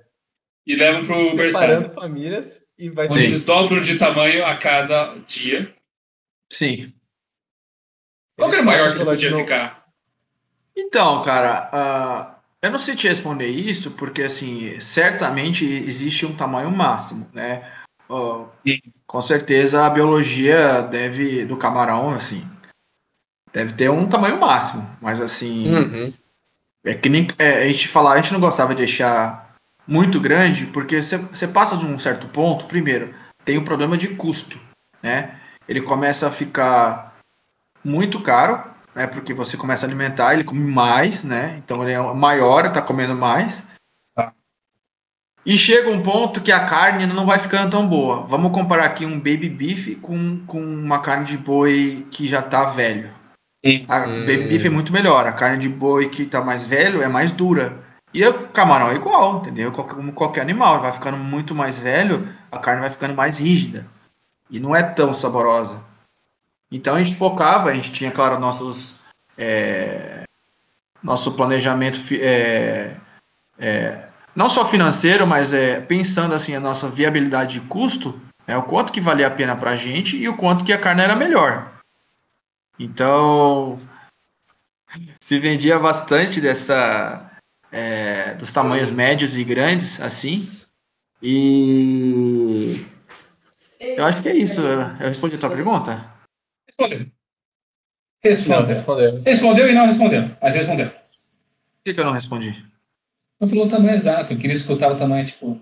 [0.65, 1.75] E levam pro berçário.
[1.75, 5.71] Separando famílias e vai Onde eles dobram de tamanho a cada dia.
[6.51, 6.91] Sim.
[8.35, 9.85] Qual que era o maior que ele podia ficar?
[10.75, 16.71] Então, cara, ah, eu não sei te responder isso, porque assim, certamente existe um tamanho
[16.71, 17.71] máximo, né?
[18.65, 18.79] Sim.
[19.05, 22.41] com certeza a biologia deve, do camarão, assim,
[23.57, 26.13] deve ter um tamanho máximo, mas assim, Uhum.
[26.85, 29.55] é que nem é, a gente falar, a gente não gostava de deixar
[29.87, 34.59] muito grande, porque você- passa de um certo ponto, primeiro, tem o problema de custo,
[35.01, 35.39] né?
[35.67, 37.15] Ele começa a ficar
[37.83, 39.07] muito caro, né?
[39.07, 41.55] Porque você começa a alimentar, ele come mais, né?
[41.57, 43.65] Então ele é maior, está comendo mais.
[44.15, 44.33] Tá.
[45.43, 48.21] E chega um ponto que a carne não vai ficando tão boa.
[48.27, 52.65] Vamos comparar aqui um baby beef com, com uma carne de boi que já tá
[52.65, 53.16] velho.
[53.87, 54.25] A Hum.
[54.25, 55.25] baby beef é muito melhor.
[55.25, 57.77] A carne de boi que tá mais velho é mais dura.
[58.13, 59.71] E o camarão é igual, entendeu?
[59.71, 63.85] Como qualquer animal, vai ficando muito mais velho, a carne vai ficando mais rígida.
[64.49, 65.79] E não é tão saborosa.
[66.71, 68.97] Então a gente focava, a gente tinha, claro, nossos.
[69.37, 70.23] é,
[71.03, 72.95] nosso planejamento é,
[73.59, 74.03] é,
[74.35, 78.91] não só financeiro, mas é, pensando assim a nossa viabilidade de custo, é o quanto
[78.91, 81.71] que valia a pena pra gente e o quanto que a carne era melhor.
[82.79, 83.79] Então
[85.19, 87.31] se vendia bastante dessa
[87.71, 90.47] é, dos tamanhos médios e grandes assim
[91.21, 92.85] e
[93.79, 94.61] eu acho que é isso.
[94.61, 96.05] Eu respondi a tua pergunta?
[96.67, 96.99] Respondeu.
[96.99, 97.07] Não,
[98.23, 98.65] Respondeu.
[98.65, 99.21] respondeu.
[99.23, 100.31] Respondeu e não respondeu.
[100.41, 100.89] Mas respondeu.
[100.89, 100.99] Por
[101.85, 102.65] que, que eu não respondi?
[103.39, 105.61] Não falou o tamanho exato, eu queria escutar o tamanho, tipo.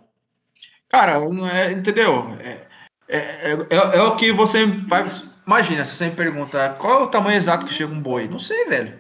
[0.90, 2.30] Cara, não é, entendeu?
[2.40, 2.62] É,
[3.08, 5.24] é, é, é o que você faz.
[5.46, 8.28] Imagina, se você me pergunta qual é o tamanho exato que chega um boi?
[8.28, 8.98] Não sei, velho.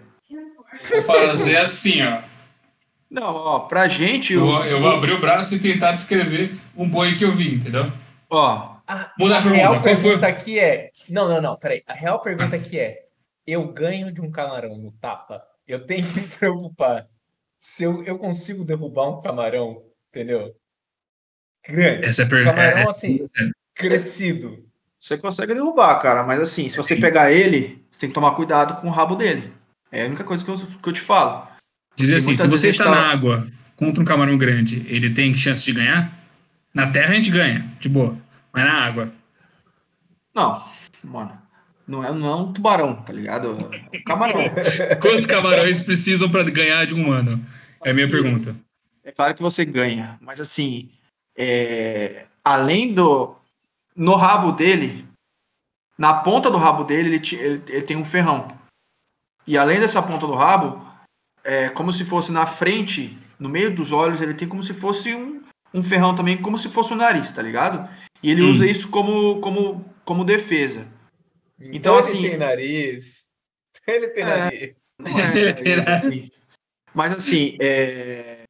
[0.91, 2.21] Vou fazer assim, ó.
[3.09, 4.33] Não, ó, pra gente.
[4.33, 7.31] Eu, o- vou- eu vou abrir o braço e tentar descrever um boi que eu
[7.31, 7.91] vi, entendeu?
[8.29, 10.03] Ó, A, Muda a pergunta, real qual foi?
[10.03, 10.91] pergunta aqui é.
[11.09, 11.81] Não, não, não, peraí.
[11.87, 13.05] A real pergunta aqui é:
[13.47, 15.41] eu ganho de um camarão no tapa?
[15.67, 17.07] Eu tenho que me preocupar
[17.59, 20.53] se eu, eu consigo derrubar um camarão, entendeu?
[21.67, 22.05] Grande.
[22.07, 22.55] Essa é a pergunta.
[22.55, 23.25] Camarão assim,
[23.73, 24.63] crescido.
[25.05, 28.81] Você consegue derrubar, cara, mas assim, se você pegar ele, você tem que tomar cuidado
[28.81, 29.53] com o rabo dele.
[29.91, 31.47] É a única coisa que eu, que eu te falo.
[31.95, 35.31] Dizer E assim, se você está gente na água contra um camarão grande, ele tem
[35.35, 36.11] chance de ganhar?
[36.73, 38.17] Na terra a gente ganha, de boa.
[38.51, 39.13] Mas na água.
[40.33, 40.63] Não,
[41.03, 41.39] mano.
[41.87, 43.55] Não é, não é um tubarão, tá ligado?
[43.93, 44.41] É um camarão.
[44.99, 47.45] Quantos camarões precisam para ganhar de um humano?
[47.83, 48.55] É a minha pergunta.
[49.03, 50.89] é claro que você ganha, mas assim,
[51.37, 53.35] é, além do.
[53.95, 55.07] No rabo dele,
[55.97, 58.47] na ponta do rabo dele, ele, ele, ele, tem um ferrão.
[59.47, 60.85] E além dessa ponta do rabo,
[61.43, 65.13] é como se fosse na frente, no meio dos olhos, ele tem como se fosse
[65.15, 65.41] um,
[65.73, 67.87] um ferrão também, como se fosse o um nariz, tá ligado?
[68.21, 68.51] E ele hum.
[68.51, 70.87] usa isso como, como, como defesa.
[71.59, 72.19] Então, então assim.
[72.19, 73.25] Ele tem nariz.
[73.87, 74.75] Ele tem é, nariz.
[75.05, 76.31] É, ele tem nariz.
[76.91, 78.45] Mas assim, é,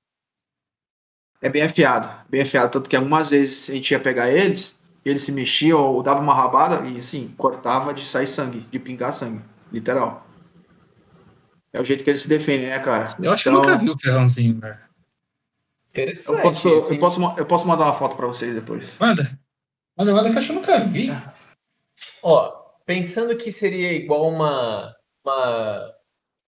[1.42, 2.72] é bem afiado, bem afiado.
[2.72, 6.34] Tanto que algumas vezes a gente ia pegar eles, eles se mexiam ou dava uma
[6.34, 9.42] rabada e assim, cortava de sair sangue, de pingar sangue,
[9.72, 10.26] literal.
[11.72, 13.08] É o jeito que eles se defendem, né, cara?
[13.22, 14.80] Eu acho então, que eu nunca vi o ferrãozinho, velho.
[15.90, 16.38] Interessante.
[16.38, 18.96] Eu posso, eu posso, eu posso mandar uma foto para vocês depois.
[19.00, 19.40] Manda.
[19.96, 21.10] Manda, manda que eu acho que eu nunca vi.
[22.24, 22.52] Ó,
[22.86, 24.96] pensando que seria igual uma.
[25.24, 25.94] Uma,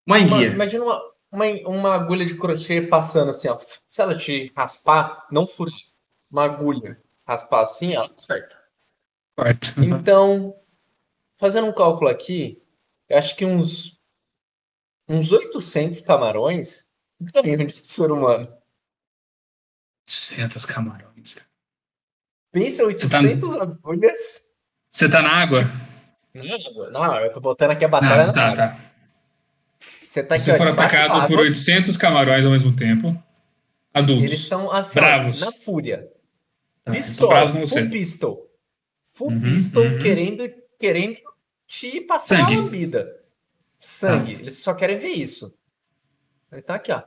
[0.06, 0.48] uma enguia.
[0.48, 3.58] Uma, imagina uma, uma, uma agulha de crochê passando assim, ó.
[3.60, 5.74] Se ela te raspar, não furar.
[6.30, 8.08] Uma agulha raspar assim, ó.
[8.08, 8.58] Corta.
[9.36, 9.74] Corta.
[9.78, 10.56] Então,
[11.38, 12.64] fazendo um cálculo aqui,
[13.10, 13.98] eu acho que uns
[15.10, 16.88] uns 800 camarões
[17.20, 18.48] ganham de ser humano.
[20.08, 21.36] 800 camarões.
[22.52, 23.64] Pensa 800 tá...
[23.64, 24.42] agulhas.
[24.90, 25.62] Você tá na água?
[26.34, 26.90] Na água.
[26.90, 28.80] Não, eu tô botando aqui a batalha Não, tá, na tá.
[30.08, 33.22] Você tá aqui, Se for atacado por 800 camarões ao mesmo tempo,
[33.94, 34.26] adultos.
[34.26, 35.42] Eles estão assim, bravos.
[35.42, 36.10] na fúria.
[36.88, 37.86] Ah, Pistola, full você.
[37.90, 38.50] pistol.
[39.12, 40.00] Full uhum, pistol uhum.
[40.00, 41.18] querendo, querendo
[41.68, 42.54] te passar Sangue.
[42.54, 43.24] uma lambida.
[43.78, 44.36] Sangue.
[44.36, 44.40] Ah.
[44.40, 45.54] Eles só querem ver isso.
[46.50, 47.04] Ele tá aqui, ó.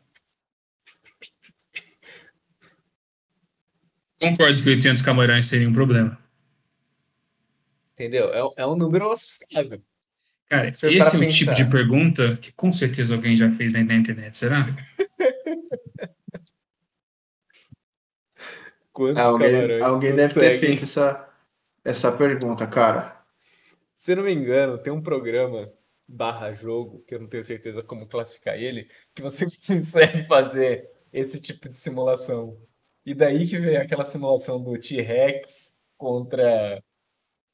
[4.20, 6.18] Concordo que 800 camarões seria um problema.
[7.94, 8.34] Entendeu?
[8.34, 9.82] É, é um número assustável.
[10.46, 11.30] Cara, esse é o pensar.
[11.30, 14.66] tipo de pergunta que com certeza alguém já fez na internet, será?
[19.00, 21.26] Quantos alguém, alguém deve ter feito essa,
[21.82, 23.18] essa pergunta, cara.
[23.94, 25.72] Se não me engano, tem um programa
[26.06, 31.40] barra jogo, que eu não tenho certeza como classificar ele, que você consegue fazer esse
[31.40, 32.60] tipo de simulação.
[33.06, 36.82] E daí que vem aquela simulação do T-Rex contra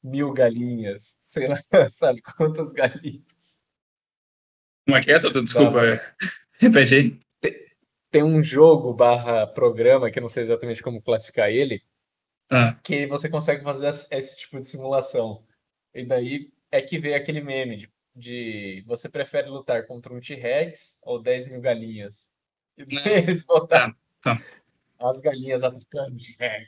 [0.03, 1.17] mil galinhas.
[1.29, 1.57] Sei lá,
[1.89, 3.57] sabe quantas galinhas.
[4.85, 5.41] Como é que é, Toto?
[5.41, 5.79] Desculpa.
[6.59, 7.19] Repete aí.
[8.17, 11.83] Tem um jogo barra programa, que eu não sei exatamente como classificar ele,
[12.49, 12.73] ah.
[12.83, 15.45] que você consegue fazer esse tipo de simulação.
[15.93, 20.97] E daí é que vem aquele meme de, de você prefere lutar contra um T-Rex
[21.03, 22.31] ou 10 mil galinhas?
[22.75, 24.41] E eles botaram tá,
[24.97, 25.09] tá.
[25.11, 26.67] as galinhas atacando T-Rex.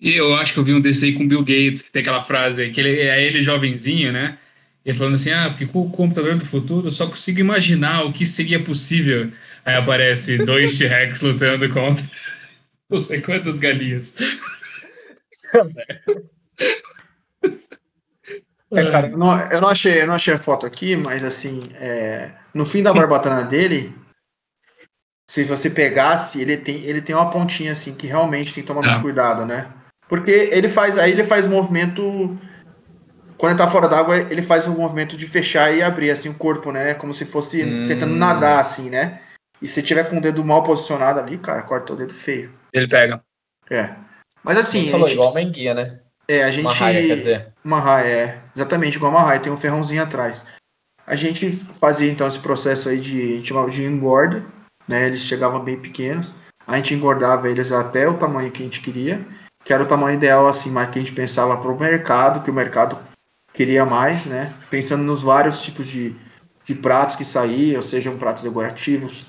[0.00, 2.22] E eu acho que eu vi um desse aí com Bill Gates, que tem aquela
[2.22, 4.38] frase, que ele é ele jovenzinho, né?
[4.84, 8.12] Ele falando assim, ah, porque com o computador do futuro eu só consigo imaginar o
[8.12, 9.30] que seria possível.
[9.64, 12.04] Aí aparece dois T-Rex lutando contra
[12.90, 14.14] não sei quantas galinhas.
[18.72, 21.60] É, cara, eu não, eu não, achei, eu não achei a foto aqui, mas assim,
[21.74, 23.94] é, no fim da barbatana dele,
[25.28, 28.84] se você pegasse, ele tem, ele tem uma pontinha assim que realmente tem que tomar
[28.84, 28.90] ah.
[28.90, 29.70] muito cuidado, né?
[30.08, 32.38] Porque ele faz, aí ele faz o movimento.
[33.42, 36.34] Quando ele tá fora d'água, ele faz o movimento de fechar e abrir assim o
[36.34, 36.94] corpo, né?
[36.94, 37.88] Como se fosse hum.
[37.88, 39.20] tentando nadar, assim, né?
[39.60, 42.52] E se tiver com o dedo mal posicionado ali, cara, corta o dedo feio.
[42.72, 43.20] Ele pega.
[43.68, 43.96] É.
[44.44, 44.84] Mas assim.
[44.84, 45.16] Você falou gente...
[45.16, 45.98] igual uma enguia, né?
[46.28, 46.66] É, a gente.
[46.66, 47.48] Uma raia, quer dizer.
[47.64, 48.40] Uma raia, é.
[48.54, 50.46] Exatamente, igual uma raia, tem um ferrãozinho atrás.
[51.04, 53.20] A gente fazia então esse processo aí de.
[53.20, 54.44] A gente chamava de engorda,
[54.86, 55.08] né?
[55.08, 56.32] Eles chegavam bem pequenos.
[56.64, 59.20] A gente engordava eles até o tamanho que a gente queria
[59.64, 62.50] que era o tamanho ideal, assim, mas que a gente pensava para o mercado, que
[62.50, 62.98] o mercado
[63.52, 64.52] queria mais, né?
[64.70, 66.14] Pensando nos vários tipos de,
[66.64, 69.26] de pratos que saíam, sejam pratos decorativos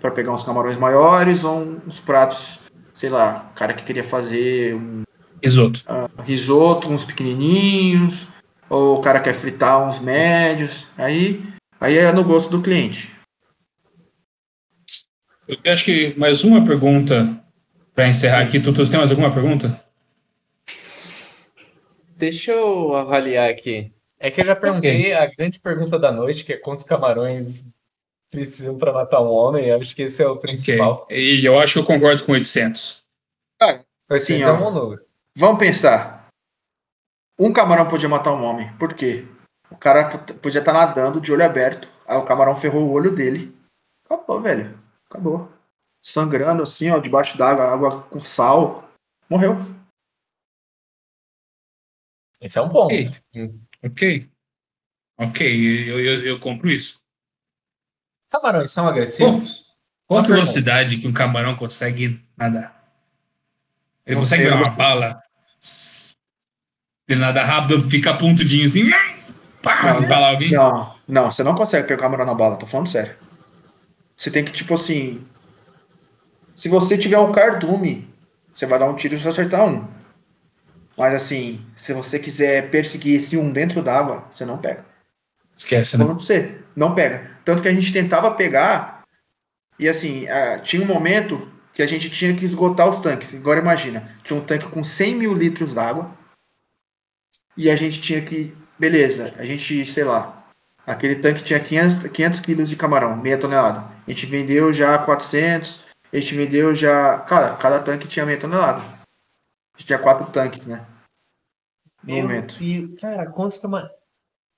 [0.00, 2.58] para pegar uns camarões maiores ou uns pratos,
[2.94, 5.02] sei lá, cara que queria fazer um
[5.42, 8.26] risoto, uh, risoto, uns pequenininhos,
[8.68, 11.42] ou o cara quer fritar uns médios, aí
[11.80, 13.14] aí é no gosto do cliente.
[15.46, 17.40] Eu acho que mais uma pergunta
[17.94, 19.80] para encerrar aqui, tu, tu tem mais alguma pergunta?
[22.16, 23.92] Deixa eu avaliar aqui.
[24.18, 25.12] É que eu já perguntei okay.
[25.12, 27.66] a grande pergunta da noite, que é quantos camarões
[28.30, 29.66] precisam para matar um homem.
[29.66, 31.02] Eu acho que esse é o principal.
[31.04, 31.36] Okay.
[31.36, 33.04] E eu acho que eu concordo com 800.
[33.60, 35.02] Ah, 800 Sim, é um número.
[35.34, 36.28] Vamos pensar.
[37.38, 38.72] Um camarão podia matar um homem.
[38.78, 39.26] Por quê?
[39.70, 40.08] O cara
[40.40, 41.88] podia estar nadando de olho aberto.
[42.06, 43.54] Aí o camarão ferrou o olho dele.
[44.06, 44.78] Acabou, velho.
[45.10, 45.50] Acabou
[46.06, 48.88] sangrando assim, ó, debaixo d'água, água com sal.
[49.28, 49.56] Morreu.
[52.40, 52.94] Esse é um ponto.
[53.82, 54.28] Ok.
[55.18, 55.90] Ok.
[55.90, 57.00] Eu, eu, eu compro isso.
[58.30, 59.64] Camarões são agressivos?
[60.06, 62.76] Qual que é a velocidade que um camarão consegue nadar?
[64.04, 65.20] Ele consegue virar uma bala?
[67.08, 68.90] Ele nada rápido, fica pontudinho assim.
[69.62, 70.52] Pá, não, alguém?
[70.52, 73.16] Não, não, você não consegue pegar o camarão na bala, tô falando sério.
[74.16, 75.26] Você tem que, tipo assim.
[76.54, 78.08] Se você tiver um cardume,
[78.54, 79.86] você vai dar um tiro e você acertar um.
[80.96, 84.84] Mas assim, se você quiser perseguir esse um dentro d'água, você não pega.
[85.54, 86.04] Esquece, né?
[86.04, 87.30] Pra você, não pega.
[87.44, 89.02] Tanto que a gente tentava pegar,
[89.78, 90.26] e assim,
[90.62, 93.34] tinha um momento que a gente tinha que esgotar os tanques.
[93.34, 96.10] Agora imagina, tinha um tanque com 100 mil litros d'água,
[97.56, 100.46] e a gente tinha que, beleza, a gente, sei lá,
[100.86, 103.86] aquele tanque tinha 500, 500 quilos de camarão, meia tonelada.
[104.06, 105.80] A gente vendeu já 400,
[106.12, 108.95] a gente vendeu já, cara, cada tanque tinha meia tonelada.
[109.76, 110.86] A gente tinha quatro tanques, né?
[112.02, 112.58] No Meu momento.
[112.58, 113.92] Deus, cara, quantos camarões?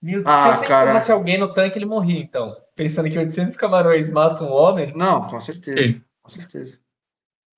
[0.01, 1.01] Meu ah, se você cara...
[1.01, 2.57] se alguém no tanque, ele morria, então.
[2.77, 4.93] Pensando que 800 camarões matam um homem.
[4.97, 5.83] Não, com certeza.
[5.83, 6.01] Sim.
[6.23, 6.79] Com certeza.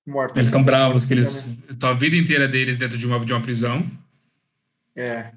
[0.06, 0.36] Morto.
[0.36, 1.44] Eles estão bravos, que eles.
[1.68, 3.86] Estão a vida inteira deles dentro de uma, de uma prisão.
[4.96, 5.32] É.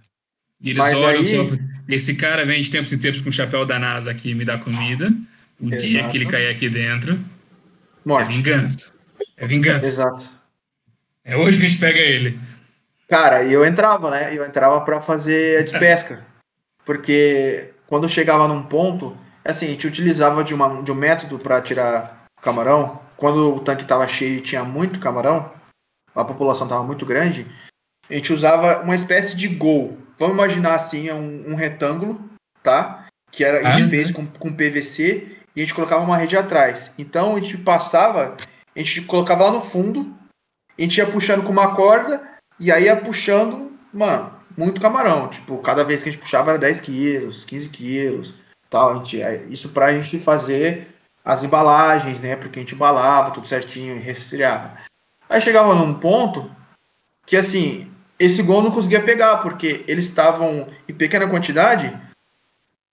[0.61, 1.25] E eles Mas olham aí...
[1.25, 1.43] só.
[1.89, 4.45] Esse cara vem de tempos em tempos com o chapéu da NASA aqui e me
[4.45, 5.11] dá comida.
[5.59, 5.83] O Exato.
[5.83, 7.19] dia que ele cair aqui dentro.
[8.05, 8.31] Morte.
[8.31, 8.93] É vingança.
[9.35, 9.85] É vingança.
[9.85, 10.42] Exato.
[11.25, 12.39] É hoje que a gente pega ele.
[13.07, 14.35] Cara, e eu entrava, né?
[14.35, 16.25] Eu entrava para fazer a despesca.
[16.85, 19.15] Porque quando chegava num ponto,
[19.45, 22.99] assim, a gente utilizava de, uma, de um método para tirar camarão.
[23.15, 25.51] Quando o tanque estava cheio e tinha muito camarão,
[26.13, 27.47] a população estava muito grande,
[28.09, 29.97] a gente usava uma espécie de gol.
[30.19, 32.19] Vamos imaginar assim, um, um retângulo,
[32.61, 33.05] tá?
[33.31, 36.35] Que era, a gente ah, fez com, com PVC e a gente colocava uma rede
[36.35, 36.91] atrás.
[36.97, 38.35] Então a gente passava,
[38.75, 40.13] a gente colocava lá no fundo,
[40.77, 42.21] a gente ia puxando com uma corda
[42.59, 45.27] e aí ia puxando, mano, muito camarão.
[45.27, 48.33] Tipo, cada vez que a gente puxava era 10 quilos, 15 quilos,
[48.69, 48.91] tal.
[48.91, 50.87] A gente, é, isso pra gente fazer
[51.23, 52.35] as embalagens, né?
[52.35, 54.77] Porque a gente embalava tudo certinho e resfriava.
[55.29, 56.51] Aí chegava num ponto
[57.25, 61.97] que, assim, esse gol não conseguia pegar, porque eles estavam em pequena quantidade,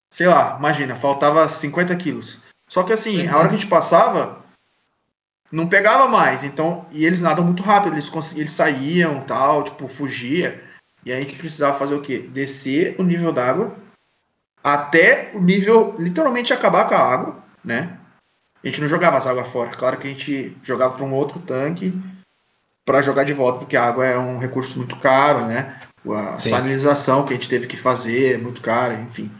[0.09, 2.39] sei lá, imagina, faltava 50 quilos.
[2.67, 3.33] Só que, assim, uhum.
[3.33, 4.43] a hora que a gente passava,
[5.51, 6.43] não pegava mais.
[6.43, 10.63] Então, e eles nadam muito rápido, eles, eles saíam, tal, tipo, fugia.
[11.05, 12.19] E a gente precisava fazer o quê?
[12.19, 13.75] Descer o nível d'água
[14.63, 17.97] até o nível literalmente acabar com a água, né?
[18.63, 19.69] A gente não jogava as águas fora.
[19.69, 21.93] Claro que a gente jogava para um outro tanque
[22.85, 25.79] para jogar de volta, porque a água é um recurso muito caro, né?
[26.07, 26.49] A Sim.
[26.49, 29.31] sanilização que a gente teve que fazer é muito cara, enfim.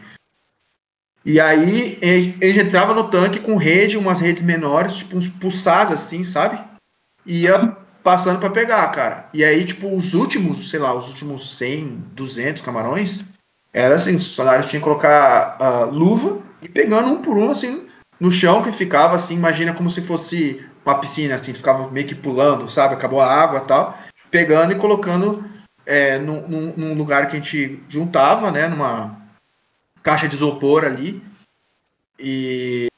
[1.24, 6.24] E aí gente entrava no tanque com rede, umas redes menores, tipo uns pulsares assim,
[6.24, 6.58] sabe?
[7.26, 9.28] E ia passando para pegar, cara.
[9.32, 13.24] E aí, tipo, os últimos, sei lá, os últimos 100, 200 camarões,
[13.72, 17.86] era assim, os funcionários tinham que colocar uh, luva e pegando um por um, assim,
[18.18, 22.14] no chão que ficava, assim, imagina como se fosse uma piscina, assim, ficava meio que
[22.14, 22.94] pulando, sabe?
[22.94, 23.96] Acabou a água tal,
[24.30, 25.44] pegando e colocando
[25.86, 29.19] é, num, num, lugar que a gente juntava, né, numa
[30.02, 31.22] caixa de isopor ali.
[32.18, 32.88] E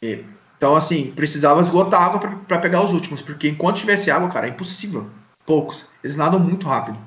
[0.56, 4.50] então, assim, precisava esgotar água para pegar os últimos, porque enquanto tivesse água, cara, é
[4.50, 5.10] impossível.
[5.44, 5.86] Poucos.
[6.04, 6.98] Eles nadam muito rápido.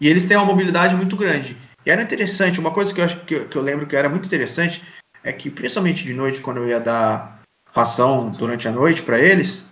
[0.00, 1.56] E eles têm uma mobilidade muito grande.
[1.84, 4.82] E era interessante, uma coisa que eu, que que eu lembro que era muito interessante
[5.24, 7.40] é que, principalmente de noite, quando eu ia dar
[7.72, 9.64] ração durante a noite para eles,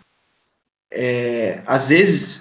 [0.91, 2.41] é, às vezes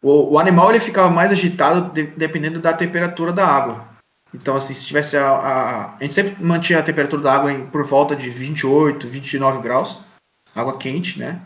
[0.00, 3.91] o, o, animal ele ficava mais agitado de, dependendo da temperatura da água.
[4.34, 7.66] Então, assim, se tivesse a, a, a gente sempre mantinha a temperatura da água em,
[7.66, 10.00] por volta de 28, 29 graus,
[10.54, 11.42] água quente, né?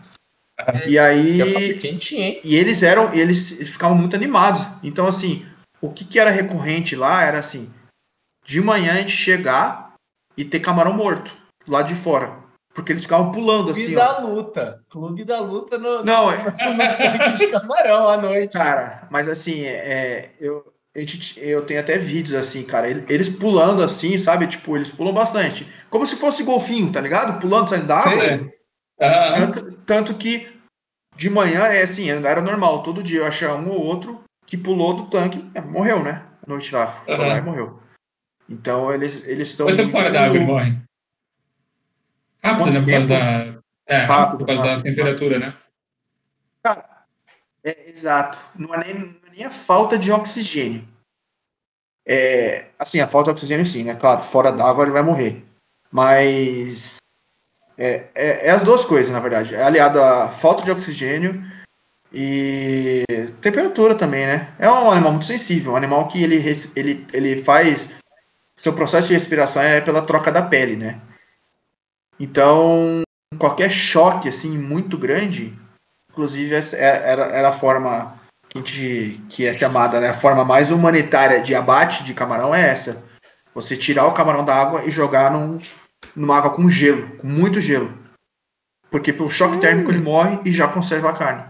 [0.58, 4.62] É, e aí quente, e eles eram, eles ficavam muito animados.
[4.82, 5.44] Então, assim,
[5.80, 7.70] o que, que era recorrente lá era assim,
[8.44, 9.94] de manhã a gente chegar
[10.36, 12.46] e ter camarão morto lá de fora.
[12.72, 13.94] Porque eles ficavam pulando Clube assim.
[13.94, 14.26] Clube da ó.
[14.26, 14.84] luta.
[14.90, 17.32] Clube da luta no, Não, no, é...
[17.32, 18.52] de camarão à noite.
[18.52, 20.72] Cara, mas assim, é, eu,
[21.36, 24.46] eu tenho até vídeos assim, cara, eles pulando assim, sabe?
[24.46, 25.66] Tipo, eles pulam bastante.
[25.90, 27.38] Como se fosse golfinho, tá ligado?
[27.38, 28.38] Pulando, saindo da água.
[28.38, 28.50] Sim.
[28.98, 30.48] Tanto, tanto, que
[31.14, 32.82] de manhã é assim, era normal.
[32.82, 36.22] Todo dia eu achava um ou outro que pulou do tanque, é, morreu, né?
[36.46, 37.28] A noite lá, foi uhum.
[37.28, 37.82] lá e morreu.
[38.48, 39.66] Então eles eles estão.
[39.66, 40.78] Quanto tempo fora da água ele morre?
[42.42, 42.80] Rápido, né?
[42.80, 43.56] Por causa da.
[43.88, 45.52] É, rápido, por causa rápido, da temperatura, rápido.
[45.52, 45.62] né?
[46.62, 46.88] Cara,
[47.64, 48.38] é, exato.
[48.54, 50.82] Não é, nem, nem a falta de oxigênio.
[52.08, 53.94] É, assim, a falta de oxigênio sim, né?
[53.94, 55.44] Claro, fora d'água ele vai morrer.
[55.92, 56.96] Mas
[57.76, 59.54] é, é, é, as duas coisas, na verdade.
[59.54, 61.44] É aliado à falta de oxigênio
[62.10, 63.04] e
[63.42, 64.54] temperatura também, né?
[64.58, 66.42] É um animal muito sensível, um animal que ele,
[66.74, 67.90] ele, ele faz.
[68.56, 70.98] Seu processo de respiração é pela troca da pele, né?
[72.18, 73.02] Então,
[73.38, 75.54] qualquer choque assim muito grande,
[76.10, 78.15] inclusive é, era, era a forma
[78.62, 82.54] que, a gente, que é chamada, né, a forma mais humanitária de abate de camarão
[82.54, 83.04] é essa.
[83.54, 85.58] Você tirar o camarão da água e jogar num,
[86.14, 87.96] numa água com gelo, com muito gelo.
[88.90, 91.44] Porque pelo choque térmico ele morre e já conserva a carne.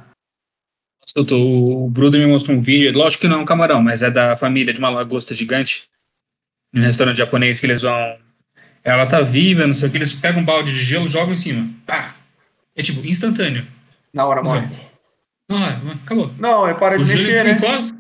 [1.15, 4.11] Doutor, o Bruder me mostrou um vídeo, lógico que não é um camarão, mas é
[4.11, 5.89] da família de uma lagosta gigante,
[6.75, 8.19] um restaurante japonês que eles vão.
[8.85, 11.37] Ela tá viva, não sei o que, eles pegam um balde de gelo, jogam em
[11.37, 11.71] cima.
[11.87, 12.15] Pá!
[12.77, 13.67] É tipo, instantâneo.
[14.13, 14.69] Na hora morre.
[15.49, 16.31] Na hora, acabou.
[16.39, 17.53] Não, é para de O mexer, né?
[17.53, 17.95] encosta,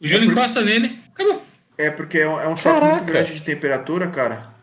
[0.00, 1.42] o gelo É por- encosta nele, acabou.
[1.76, 3.04] É porque é um, é um choque muito Caraca.
[3.04, 4.54] grande de temperatura, cara.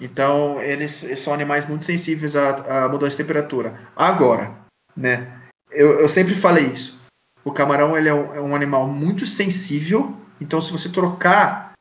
[0.00, 3.78] Então, eles, são animais muito sensíveis à, à mudança de temperatura.
[3.96, 4.54] Agora,
[4.96, 5.30] né?
[5.70, 6.98] Eu, eu sempre falei isso.
[7.44, 10.16] O camarão ele é, um, é um animal muito sensível.
[10.40, 11.72] Então, se você trocar,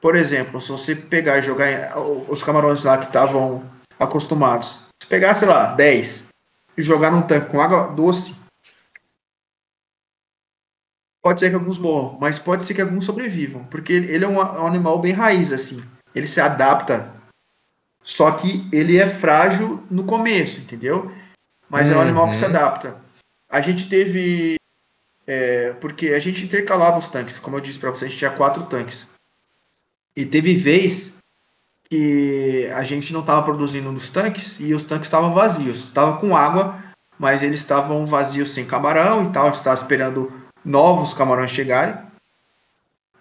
[0.00, 3.62] por exemplo, se você pegar e jogar em- os camarões lá que estavam
[4.00, 6.24] acostumados, se pegar, sei lá, 10
[6.76, 8.34] e jogar num tanque com água doce,
[11.26, 14.28] pode ser que alguns morram, mas pode ser que alguns sobrevivam, porque ele ele é
[14.28, 15.82] um, animal bem raiz, assim.
[16.14, 17.12] Ele se adapta,
[18.00, 21.10] só que ele é frágil no começo, entendeu?
[21.68, 22.50] Mas é um animal que se Uhum.
[22.50, 22.96] adapta.
[23.50, 24.54] A gente teve.
[25.26, 28.30] é, porque a gente intercalava os tanques, como eu disse pra você, a gente tinha
[28.30, 29.08] quatro tanques.
[30.14, 31.12] E teve vez
[31.90, 35.78] que a gente não estava produzindo nos tanques e os tanques estavam vazios.
[35.86, 36.78] Estava com água,
[37.18, 39.46] mas eles estavam vazios sem camarão e tal.
[39.46, 41.96] A gente estava esperando novos camarões chegarem.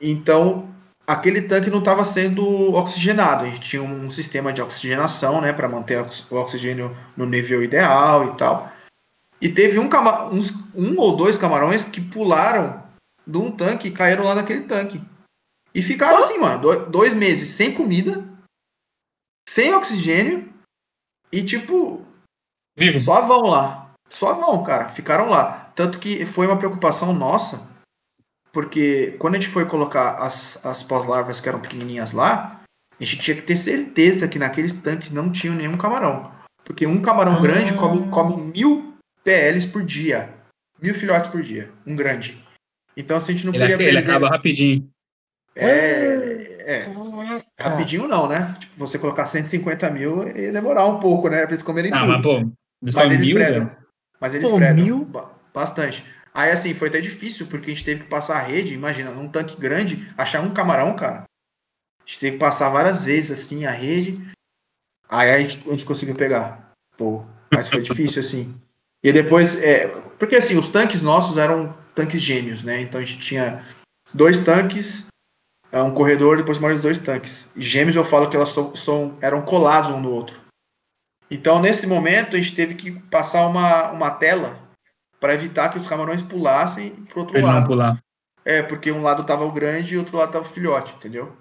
[0.01, 0.67] Então,
[1.05, 3.43] aquele tanque não estava sendo oxigenado.
[3.45, 8.33] A gente tinha um sistema de oxigenação, né, para manter o oxigênio no nível ideal
[8.33, 8.71] e tal.
[9.39, 9.87] E teve um,
[10.31, 12.83] uns- um ou dois camarões que pularam
[13.27, 14.99] de um tanque e caíram lá naquele tanque.
[15.73, 18.23] E ficaram assim, mano, do- dois meses sem comida,
[19.47, 20.51] sem oxigênio
[21.31, 22.03] e, tipo,
[22.75, 22.99] Vivo.
[22.99, 23.91] só vão lá.
[24.09, 24.89] Só vão, cara.
[24.89, 25.64] Ficaram lá.
[25.75, 27.61] Tanto que foi uma preocupação nossa,
[28.51, 32.61] porque quando a gente foi colocar as, as pós-larvas que eram pequenininhas lá,
[32.99, 36.31] a gente tinha que ter certeza que naqueles tanques não tinha nenhum camarão.
[36.63, 37.41] Porque um camarão Ah.
[37.41, 40.33] grande come, come mil PLs por dia.
[40.81, 41.69] Mil filhotes por dia.
[41.85, 42.41] Um grande.
[42.95, 44.09] Então, se a gente não Ele, podia ele perder...
[44.09, 44.89] acaba rapidinho.
[45.57, 46.85] É, é,
[47.59, 48.53] rapidinho não, né?
[48.59, 51.41] Tipo, você colocar 150 mil ia demorar um pouco, né?
[51.43, 52.11] Pra eles comerem Ah, tudo.
[52.11, 53.71] mas pô, eles Mas eles mil, predam.
[54.19, 55.11] Mas eles Pô, predam mil?
[55.55, 56.05] Ba- bastante.
[56.33, 59.29] Aí, assim, foi até difícil, porque a gente teve que passar a rede, imagina, num
[59.29, 61.23] tanque grande, achar um camarão, cara.
[61.23, 64.19] A gente teve que passar várias vezes, assim, a rede.
[65.09, 66.71] Aí a gente, a gente conseguiu pegar.
[66.97, 68.53] Pô, mas foi difícil, assim.
[69.03, 69.87] E depois, é,
[70.19, 72.81] porque assim, os tanques nossos eram tanques gêmeos, né?
[72.81, 73.63] Então a gente tinha
[74.13, 75.07] dois tanques,
[75.71, 77.49] é, um corredor, depois mais dois tanques.
[77.55, 80.39] Gêmeos eu falo que elas são, são- eram colados um no outro.
[81.29, 84.59] Então, nesse momento, a gente teve que passar uma, uma tela
[85.19, 87.67] para evitar que os camarões pulassem pro outro ele não lado.
[87.67, 88.03] pular.
[88.43, 91.35] É, porque um lado tava o grande e outro lado tava o filhote, entendeu?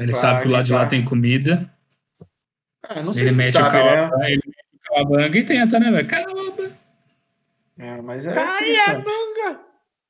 [0.00, 1.70] Ele Pra sabe que o lado de lá tem comida.
[2.88, 3.90] É, não sei Ele se mete sabe, o né?
[4.08, 6.08] calabanga, ele mete o calabanga e tenta, né, velho?
[6.08, 6.72] Calabanga.
[7.78, 9.04] É, mas é interessante.
[9.06, 9.60] manga!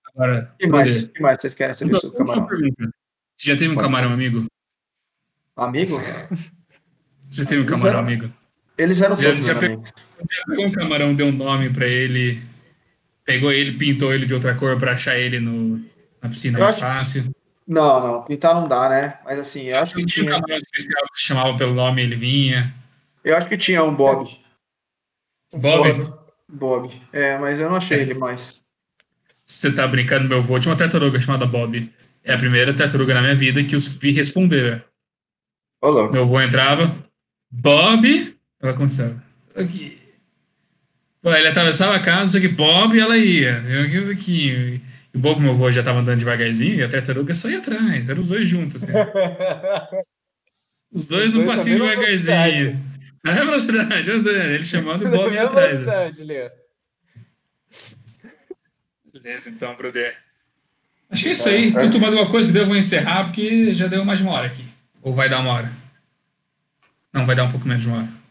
[0.06, 2.48] Agora, O que mais, que mais vocês querem saber última- sobre o camarão?
[3.36, 4.46] Você já teve um camarão amigo?
[5.56, 5.98] Amigo?
[7.30, 8.32] Você já teve um camarão eram- amigo?
[8.76, 9.90] Eles eram Já- todos já meus pe- amigos.
[10.18, 12.42] Você já pegou um camarão, deu um nome pra ele,
[13.24, 15.78] pegou ele, pintou ele de outra cor pra achar ele no,
[16.22, 17.34] na piscina Eu mais acho- fácil?
[17.66, 19.18] Não, não, pintar não dá, né?
[19.24, 22.14] Mas assim, eu acho que tinha um camarão especial que se chamava pelo nome ele
[22.16, 22.74] vinha.
[23.24, 24.28] Eu acho que tinha um Bob.
[25.54, 26.12] Bob,
[26.48, 27.02] Bob.
[27.12, 28.60] É, mas eu não achei ele mais.
[29.44, 31.90] você tá brincando, meu avô tinha uma tartaruga chamada Bob.
[32.22, 34.84] É a primeira tartaruga na minha vida que eu vi responder.
[35.82, 36.12] Louco.
[36.12, 36.94] Meu avô entrava,
[37.50, 38.33] Bob,
[38.66, 39.22] ela começava.
[39.54, 40.00] Aqui.
[41.20, 43.62] Pô, ele atravessava a casa, só que Bob, ela ia.
[43.68, 44.82] Eu aqui, eu aqui.
[45.14, 48.08] E o que meu avô já tava andando devagarzinho e a tartaruga só ia atrás.
[48.08, 48.82] Eram os dois juntos.
[48.82, 48.92] Assim.
[50.92, 52.80] Os dois Os na passinho devagarzinho.
[53.24, 54.28] Na mesma velocidade, andando.
[54.28, 55.70] Ele chamando o Bob ia atrás.
[55.70, 56.52] velocidade.
[59.12, 60.14] Beleza, então, brother.
[61.08, 61.72] Acho que é isso aí.
[61.72, 64.68] Tudo mais alguma coisa eu vou encerrar, porque já deu mais de uma hora aqui.
[65.00, 65.72] Ou vai dar uma hora?
[67.12, 68.23] Não, vai dar um pouco menos de uma hora.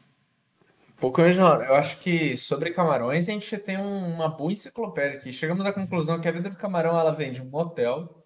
[1.04, 1.20] Pouco.
[1.22, 5.34] Eu acho que sobre camarões a gente tem um- uma boa enciclopédia aqui.
[5.34, 8.24] Chegamos à conclusão que a vida do camarão ela vem de um motel,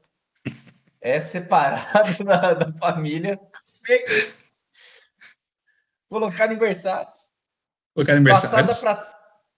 [1.02, 1.90] é separado
[2.24, 3.40] da, da família,
[6.08, 7.32] colocado em berçários,
[7.96, 9.12] Colocar passada aniversários.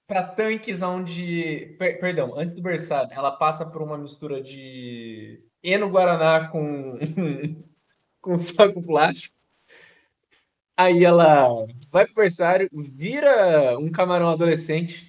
[0.07, 1.76] para tanques onde.
[1.78, 6.97] per- perdão, antes do berçário, ela passa por uma mistura de Eno Guaraná com,
[8.22, 9.36] com saco plástico.
[10.78, 15.08] Aí ela vai pro berçário, vira um camarão adolescente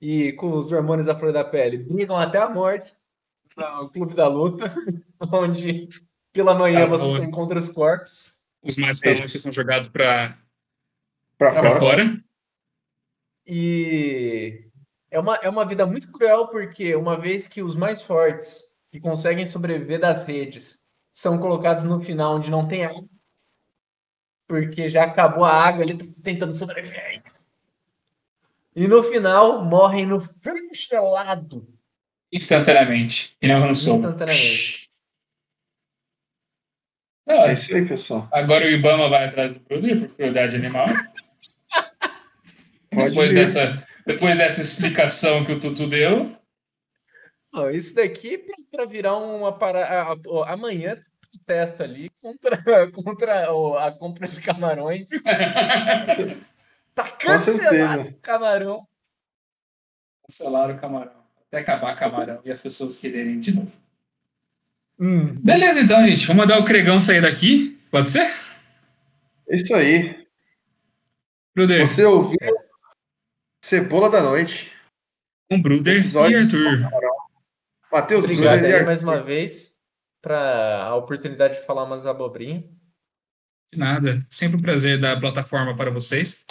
[0.00, 2.94] e com os hormônios à flor da pele brigam até a morte
[3.56, 4.74] no Clube da Luta,
[5.32, 5.88] onde
[6.32, 8.34] pela manhã Tá você encontra os corpos.
[8.62, 10.36] Os mais famosos são jogados pra,
[11.38, 11.80] Pra Pra pra fora.
[11.80, 12.24] fora.
[13.46, 14.68] E
[15.10, 19.00] é uma, é uma vida muito cruel, porque uma vez que os mais fortes que
[19.00, 23.08] conseguem sobreviver das redes são colocados no final onde não tem água,
[24.46, 27.22] porque já acabou a água, ele tá tentando sobreviver.
[28.74, 31.66] E no final morrem no frio gelado,
[32.32, 33.36] Instantaneamente.
[33.40, 33.98] E não no soco.
[33.98, 34.90] instantaneamente.
[37.28, 38.28] Ah, É isso aí, pessoal.
[38.32, 40.86] agora o Ibama vai atrás do Bruder por crueldade animal.
[42.90, 46.34] Depois, dessa, depois dessa explicação que o Tutu deu.
[47.72, 48.38] Isso daqui
[48.70, 50.14] para virar uma para
[50.46, 50.98] amanhã
[51.38, 55.08] testo ali contra, contra a compra de camarões.
[56.96, 58.88] Tá cancelado o camarão.
[60.26, 61.26] Cancelaram o camarão.
[61.46, 63.70] Até acabar camarão e as pessoas quererem de novo.
[64.98, 65.34] Hum.
[65.34, 66.26] Beleza, então, gente.
[66.26, 67.78] Vamos mandar o Cregão sair daqui.
[67.90, 68.32] Pode ser?
[69.46, 70.26] Isso aí.
[71.54, 72.38] Bruder, Você ouviu
[73.62, 74.72] Cebola da Noite.
[75.50, 76.88] um Bruder e Arthur.
[77.92, 79.75] Matheus Obrigado Bruder aí mais uma vez
[80.26, 82.64] para a oportunidade de falar umas abobrinhas.
[83.72, 84.26] De nada.
[84.28, 86.44] Sempre um prazer dar a plataforma para vocês.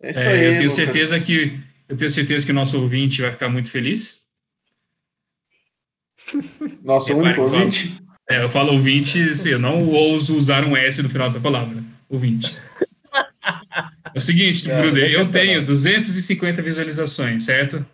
[0.00, 0.74] É isso É, aí, eu tenho Lucas.
[0.74, 1.58] certeza que
[1.88, 4.22] eu tenho certeza que o nosso ouvinte vai ficar muito feliz.
[6.84, 8.00] Nosso Repare único ouvinte.
[8.30, 11.82] É, eu falo ouvinte, assim, eu não ouso usar um S no final dessa palavra.
[12.08, 12.56] Ouvinte.
[14.14, 15.46] É o seguinte, É, Bruder, eu cancelar.
[15.46, 17.84] tenho 250 visualizações, certo?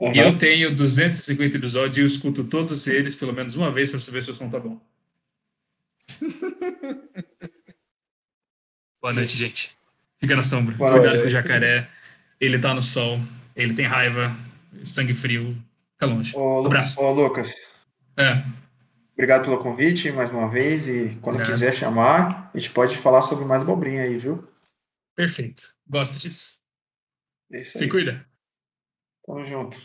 [0.00, 0.16] E Aham.
[0.32, 4.22] eu tenho 250 episódios e eu escuto todos eles pelo menos uma vez para saber
[4.24, 4.80] se o som tá bom.
[9.00, 9.76] Boa noite, gente.
[10.18, 10.74] Fica na sombra.
[10.76, 11.20] Boa Cuidado noite.
[11.22, 11.88] com o jacaré.
[12.40, 13.20] Ele tá no sol.
[13.54, 14.34] Ele tem raiva.
[14.82, 15.56] Sangue frio.
[15.92, 16.34] Fica longe.
[16.36, 17.00] Ô, Lu- Abraço.
[17.00, 17.54] ô, Lucas,
[18.16, 18.42] É,
[19.12, 20.88] obrigado pelo convite mais uma vez.
[20.88, 24.46] E quando quiser chamar, a gente pode falar sobre mais abobrinha aí, viu?
[25.14, 25.72] perfeito.
[25.88, 26.54] Gosto disso.
[27.52, 28.26] É Se cuida.
[29.26, 29.78] Tamo junto.